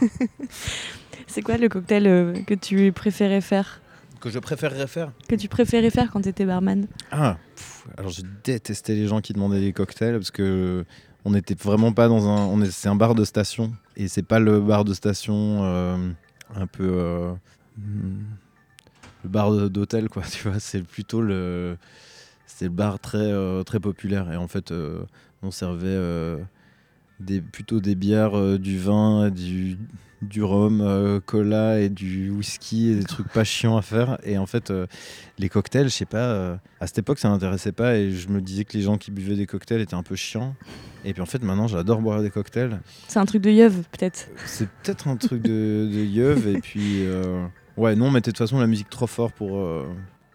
C'est 1.26 1.42
quoi 1.42 1.58
le 1.58 1.68
cocktail 1.68 2.06
euh, 2.06 2.32
que 2.46 2.54
tu 2.54 2.92
préférais 2.92 3.40
faire? 3.40 3.80
Que 4.20 4.30
je 4.30 4.38
préférerais 4.38 4.86
faire? 4.86 5.12
Que 5.28 5.34
tu 5.34 5.48
préférais 5.48 5.90
faire 5.90 6.10
quand 6.10 6.22
tu 6.22 6.28
étais 6.28 6.46
barman? 6.46 6.86
Ah, 7.10 7.36
alors 7.96 8.10
je 8.10 8.22
détestais 8.42 8.94
les 8.94 9.06
gens 9.06 9.20
qui 9.20 9.32
demandaient 9.32 9.60
des 9.60 9.72
cocktails 9.72 10.14
parce 10.14 10.30
que 10.30 10.84
on 11.24 11.30
n'était 11.30 11.54
vraiment 11.54 11.92
pas 11.92 12.08
dans 12.08 12.28
un. 12.28 12.64
C'est 12.70 12.88
un 12.88 12.96
bar 12.96 13.14
de 13.14 13.24
station 13.24 13.72
et 13.96 14.08
c'est 14.08 14.22
pas 14.22 14.38
le 14.38 14.60
bar 14.60 14.84
de 14.84 14.92
station 14.94 15.64
euh, 15.64 15.96
un 16.54 16.66
peu. 16.66 16.84
euh, 16.86 17.32
le 17.78 19.30
bar 19.30 19.70
d'hôtel, 19.70 20.08
quoi, 20.08 20.22
tu 20.30 20.48
vois. 20.48 20.60
C'est 20.60 20.82
plutôt 20.82 21.22
le. 21.22 21.78
C'est 22.46 22.66
le 22.66 22.70
bar 22.70 23.00
très, 23.00 23.18
euh, 23.18 23.62
très 23.62 23.80
populaire 23.80 24.30
et 24.30 24.36
en 24.36 24.48
fait, 24.48 24.72
on 25.42 25.50
servait 25.50 25.98
plutôt 27.52 27.80
des 27.80 27.94
bières, 27.94 28.58
du 28.58 28.78
vin, 28.78 29.30
du, 29.30 29.78
du 30.28 30.42
rhum, 30.42 30.80
euh, 30.80 31.20
cola 31.20 31.80
et 31.80 31.88
du 31.88 32.30
whisky 32.30 32.90
et 32.90 32.96
des 32.96 33.04
trucs 33.04 33.28
pas 33.28 33.44
chiants 33.44 33.76
à 33.76 33.82
faire. 33.82 34.18
Et 34.24 34.38
en 34.38 34.46
fait, 34.46 34.70
euh, 34.70 34.86
les 35.38 35.48
cocktails, 35.48 35.88
je 35.88 35.94
sais 35.94 36.06
pas, 36.06 36.18
euh, 36.18 36.56
à 36.80 36.86
cette 36.86 36.98
époque 36.98 37.18
ça 37.18 37.28
m'intéressait 37.28 37.72
pas 37.72 37.96
et 37.96 38.10
je 38.10 38.28
me 38.28 38.40
disais 38.40 38.64
que 38.64 38.76
les 38.76 38.82
gens 38.82 38.98
qui 38.98 39.10
buvaient 39.10 39.36
des 39.36 39.46
cocktails 39.46 39.80
étaient 39.80 39.94
un 39.94 40.02
peu 40.02 40.16
chiants. 40.16 40.54
Et 41.04 41.12
puis 41.12 41.22
en 41.22 41.26
fait 41.26 41.42
maintenant 41.42 41.66
j'adore 41.66 42.00
boire 42.00 42.22
des 42.22 42.30
cocktails. 42.30 42.80
C'est 43.08 43.18
un 43.18 43.26
truc 43.26 43.42
de 43.42 43.50
yeuve, 43.50 43.82
peut-être. 43.92 44.28
C'est 44.46 44.68
peut-être 44.68 45.08
un 45.08 45.16
truc 45.16 45.42
de, 45.42 45.88
de 45.92 46.04
yeuve 46.04 46.48
et 46.48 46.60
puis 46.60 47.04
ouais 47.76 47.94
non 47.94 48.10
mais 48.10 48.20
de 48.20 48.24
toute 48.24 48.38
façon 48.38 48.58
la 48.58 48.66
musique 48.66 48.88
trop 48.88 49.06
fort 49.06 49.32
pour, 49.32 49.68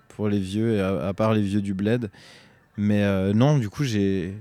pour 0.10 0.30
les 0.30 0.40
vieux 0.40 0.76
et 0.76 0.82
à, 0.82 1.08
à 1.08 1.14
part 1.14 1.34
les 1.34 1.42
vieux 1.42 1.62
du 1.62 1.74
bled. 1.74 2.12
Mais 2.78 3.34
non 3.34 3.58
du 3.58 3.70
coup 3.70 3.84
j'ai 3.84 4.36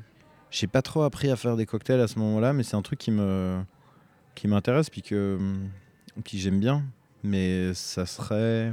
j'ai 0.50 0.66
pas 0.66 0.82
trop 0.82 1.02
appris 1.02 1.30
à 1.30 1.36
faire 1.36 1.56
des 1.56 1.64
cocktails 1.64 2.00
à 2.00 2.08
ce 2.08 2.18
moment-là 2.18 2.52
mais 2.52 2.62
c'est 2.62 2.76
un 2.76 2.82
truc 2.82 2.98
qui 2.98 3.10
me 3.10 3.58
qui 4.38 4.48
m'intéresse 4.48 4.88
puis 4.90 5.02
que 5.02 5.38
qui 6.24 6.38
j'aime 6.38 6.60
bien. 6.60 6.82
Mais 7.24 7.74
ça 7.74 8.06
serait 8.06 8.72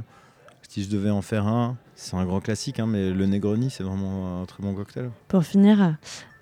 si 0.68 0.84
je 0.84 0.88
devais 0.90 1.10
en 1.10 1.22
faire 1.22 1.46
un, 1.46 1.76
c'est 1.94 2.16
un 2.16 2.24
grand 2.24 2.40
classique, 2.40 2.80
hein, 2.80 2.86
mais 2.86 3.10
le 3.10 3.26
Negroni, 3.26 3.70
c'est 3.70 3.82
vraiment 3.84 4.42
un 4.42 4.46
très 4.46 4.62
bon 4.62 4.74
cocktail. 4.74 5.10
Pour 5.28 5.44
finir, 5.44 5.96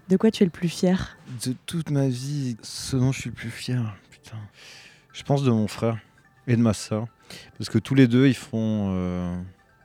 de 0.09 0.17
quoi 0.17 0.31
tu 0.31 0.43
es 0.43 0.47
le 0.47 0.51
plus 0.51 0.69
fier? 0.69 1.17
De 1.45 1.55
toute 1.67 1.91
ma 1.91 2.09
vie, 2.09 2.57
ce 2.63 2.97
dont 2.97 3.13
je 3.13 3.21
suis 3.21 3.31
le 3.31 3.37
plus 3.37 3.51
fier, 3.51 3.95
putain. 4.11 4.37
Je 5.13 5.23
pense 5.23 5.43
de 5.45 5.51
mon 5.51 5.69
frère 5.69 5.99
et 6.47 6.57
de 6.57 6.63
ma 6.63 6.73
soeur. 6.73 7.07
Parce 7.59 7.71
que 7.71 7.79
tous 7.79 7.95
les 7.95 8.09
deux, 8.09 8.27
ils 8.27 8.35
font, 8.35 8.91
euh, 8.95 9.37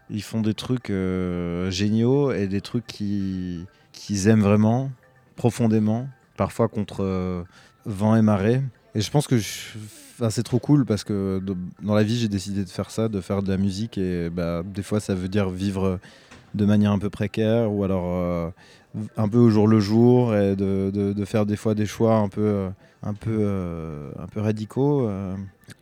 ils 0.10 0.24
font 0.24 0.42
des 0.42 0.54
trucs 0.54 0.90
euh, 0.90 1.70
géniaux 1.70 2.32
et 2.32 2.48
des 2.48 2.62
trucs 2.62 2.88
qui- 2.88 3.66
qu'ils 3.92 4.28
aiment 4.28 4.42
vraiment, 4.42 4.90
profondément, 5.36 6.08
parfois 6.38 6.68
contre 6.70 7.04
euh, 7.04 7.44
vent 7.86 8.16
et 8.16 8.22
marée. 8.22 8.62
Et 8.96 9.02
je 9.02 9.12
pense 9.12 9.28
que 9.28 9.40
c'est 10.30 10.44
trop 10.44 10.60
cool 10.60 10.86
parce 10.86 11.04
que 11.04 11.42
dans 11.82 11.94
la 11.94 12.04
vie, 12.04 12.18
j'ai 12.18 12.28
décidé 12.28 12.64
de 12.64 12.70
faire 12.70 12.92
ça, 12.92 13.08
de 13.08 13.22
faire 13.22 13.44
de 13.44 13.50
la 13.50 13.58
musique. 13.58 13.98
Et 13.98 14.30
bah, 14.30 14.64
des 14.66 14.84
fois, 14.84 15.00
ça 15.00 15.16
veut 15.16 15.30
dire 15.30 15.50
vivre 15.50 16.00
de 16.56 16.66
manière 16.66 16.92
un 16.92 17.00
peu 17.00 17.10
précaire 17.10 17.72
ou 17.72 17.84
alors 17.84 18.06
euh, 18.08 18.50
un 19.18 19.30
peu 19.30 19.38
au 19.38 19.50
jour 19.50 19.68
le 19.68 19.80
jour 19.80 20.36
et 20.36 20.56
de, 20.56 21.26
faire 21.26 21.46
des 21.46 21.56
fois 21.56 21.76
des 21.76 21.86
choix 21.86 22.16
un 22.16 22.28
peu, 22.28 22.70
euh, 23.28 24.12
radicaux. 24.36 25.08
euh, 25.08 25.36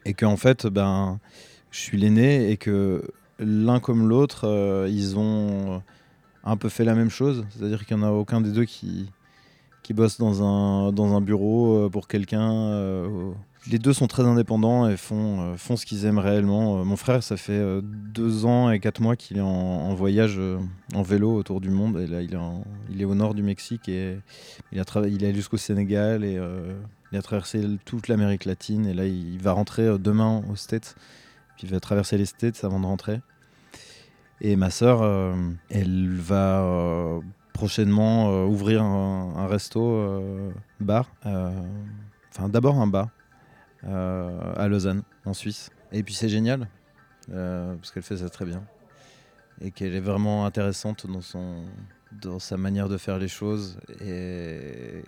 et 0.06 0.14
qu'en 0.14 0.38
fait, 0.38 0.68
ben, 0.68 1.20
je 1.72 1.80
suis 1.80 1.98
l'aîné 1.98 2.52
et 2.52 2.58
que 2.58 3.04
l'un 3.40 3.80
comme 3.80 4.08
l'autre, 4.08 4.48
euh, 4.48 4.88
ils 4.90 5.18
ont 5.18 5.82
un 6.44 6.58
peu 6.58 6.70
fait 6.70 6.84
la 6.84 6.96
même 6.96 7.10
chose. 7.10 7.46
C'est-à-dire 7.52 7.86
qu'il 7.86 7.98
n'y 7.98 8.04
en 8.04 8.08
a 8.08 8.12
aucun 8.12 8.42
des 8.42 8.52
deux 8.52 8.66
qui, 8.66 9.10
qui 9.88 9.94
bosse 9.94 10.18
dans 10.18 10.44
un, 10.44 10.92
dans 10.92 11.16
un 11.16 11.22
bureau 11.22 11.86
euh, 11.86 11.90
pour 11.90 12.10
quelqu'un. 12.10 12.52
euh, 12.52 13.32
les 13.72 13.80
deux 13.80 13.94
sont 13.94 14.08
très 14.08 14.24
indépendants 14.24 14.86
et 14.90 14.98
font, 14.98 15.40
euh, 15.40 15.56
font 15.56 15.78
ce 15.78 15.86
qu'ils 15.86 16.04
aiment 16.04 16.20
réellement. 16.20 16.84
Mon 16.84 16.98
frère, 16.98 17.24
ça 17.24 17.38
fait 17.38 17.82
deux 17.82 18.46
ans 18.46 18.70
et 18.70 18.82
quatre 18.82 19.00
mois 19.00 19.16
qu'il 19.16 19.38
est 19.38 19.42
en, 19.42 19.94
voyage 19.96 20.42
en 20.94 21.02
vélo 21.04 21.34
autour 21.34 21.62
du 21.62 21.70
monde. 21.70 21.98
Et 22.02 22.06
là, 22.08 22.22
il 22.22 22.34
est, 22.34 22.38
il 22.90 23.02
est 23.02 23.06
au 23.06 23.16
nord 23.16 23.34
du 23.34 23.44
Mexique 23.44 23.88
et 23.88 24.18
il 24.74 24.80
a 24.82 24.84
il 25.08 25.24
est 25.24 25.28
allé 25.28 25.36
jusqu'au 25.36 25.56
Sénégal 25.56 26.26
et 26.26 26.38
il 27.12 27.18
a 27.18 27.22
traversé 27.22 27.66
toute 27.86 28.10
l'Amérique 28.10 28.44
latine. 28.44 28.88
Et 28.88 28.94
là, 28.94 29.06
il, 29.06 29.40
va 29.40 29.54
rentrer 29.54 29.98
demain 30.00 30.44
aux 30.52 30.58
States. 30.58 30.96
Puis 31.56 31.66
il 31.66 31.72
va 31.72 31.80
traverser 31.80 32.18
les 32.18 32.26
States 32.26 32.62
avant 32.66 32.82
de 32.82 32.86
rentrer. 32.86 33.22
Et 34.42 34.58
ma 34.58 34.70
sœur, 34.70 35.02
elle 35.70 36.10
va 36.18 37.22
prochainement 37.58 38.30
euh, 38.30 38.46
ouvrir 38.46 38.84
un, 38.84 39.34
un 39.36 39.48
resto 39.48 39.82
euh, 39.82 40.52
bar. 40.80 41.10
euh, 41.26 41.50
Enfin, 42.32 42.50
d'abord 42.50 42.76
un 42.76 42.86
bar 42.88 43.10
à 44.62 44.68
Lausanne, 44.68 45.02
en 45.26 45.34
Suisse. 45.34 45.72
Et 45.92 46.04
puis 46.04 46.14
c'est 46.14 46.30
génial, 46.30 46.68
parce 47.32 47.90
qu'elle 47.92 48.04
fait 48.04 48.18
ça 48.18 48.30
très 48.30 48.46
bien. 48.46 48.64
Et 49.62 49.72
qu'elle 49.72 49.96
est 49.96 50.06
vraiment 50.12 50.46
intéressante 50.46 51.08
dans, 51.08 51.22
son, 51.22 51.64
dans 52.12 52.38
sa 52.38 52.58
manière 52.58 52.90
de 52.90 52.98
faire 52.98 53.18
les 53.18 53.28
choses. 53.40 53.80
Et 54.02 55.02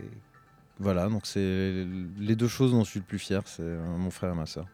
voilà, 0.79 1.07
donc 1.07 1.27
c'est 1.27 1.85
les 2.17 2.35
deux 2.35 2.47
choses 2.47 2.71
dont 2.71 2.83
je 2.83 2.89
suis 2.89 2.99
le 2.99 3.05
plus 3.05 3.19
fier, 3.19 3.43
c'est 3.45 3.77
mon 4.03 4.09
frère 4.09 4.31
et 4.33 4.35
ma 4.35 4.47
soeur. 4.47 4.65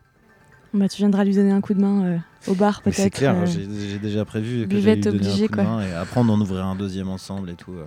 Bah, 0.76 0.88
Tu 0.90 0.98
viendras 0.98 1.24
lui 1.24 1.34
donner 1.36 1.52
un 1.52 1.62
coup 1.62 1.74
de 1.74 1.82
main 1.82 2.06
euh, 2.06 2.18
au 2.48 2.54
bar, 2.56 2.82
peut-être. 2.82 2.98
c'est 2.98 3.10
clair, 3.10 3.36
euh, 3.36 3.46
j'ai 3.46 3.98
déjà 4.00 4.26
prévu 4.26 4.64
que 4.64 4.68
buvette 4.68 4.98
lui 4.98 5.04
donner 5.04 5.18
un 5.18 5.30
obligée, 5.30 5.48
coup 5.48 5.58
de 5.58 5.62
main 5.62 5.82
et 5.82 5.94
apprendre 5.94 6.36
d'en 6.36 6.42
ouvrir 6.42 6.66
un 6.66 6.76
deuxième 6.76 7.10
ensemble 7.10 7.50
et 7.50 7.56
tout. 7.56 7.74
euh. 7.74 7.86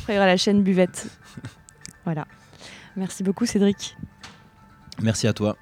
Après, 0.00 0.12
il 0.12 0.16
y 0.16 0.18
aura 0.18 0.26
la 0.26 0.36
chaîne 0.36 0.62
Buvette. 0.62 1.08
voilà. 2.04 2.26
Merci 2.96 3.22
beaucoup, 3.22 3.46
Cédric. 3.46 3.96
Merci 5.00 5.26
à 5.28 5.32
toi. 5.32 5.56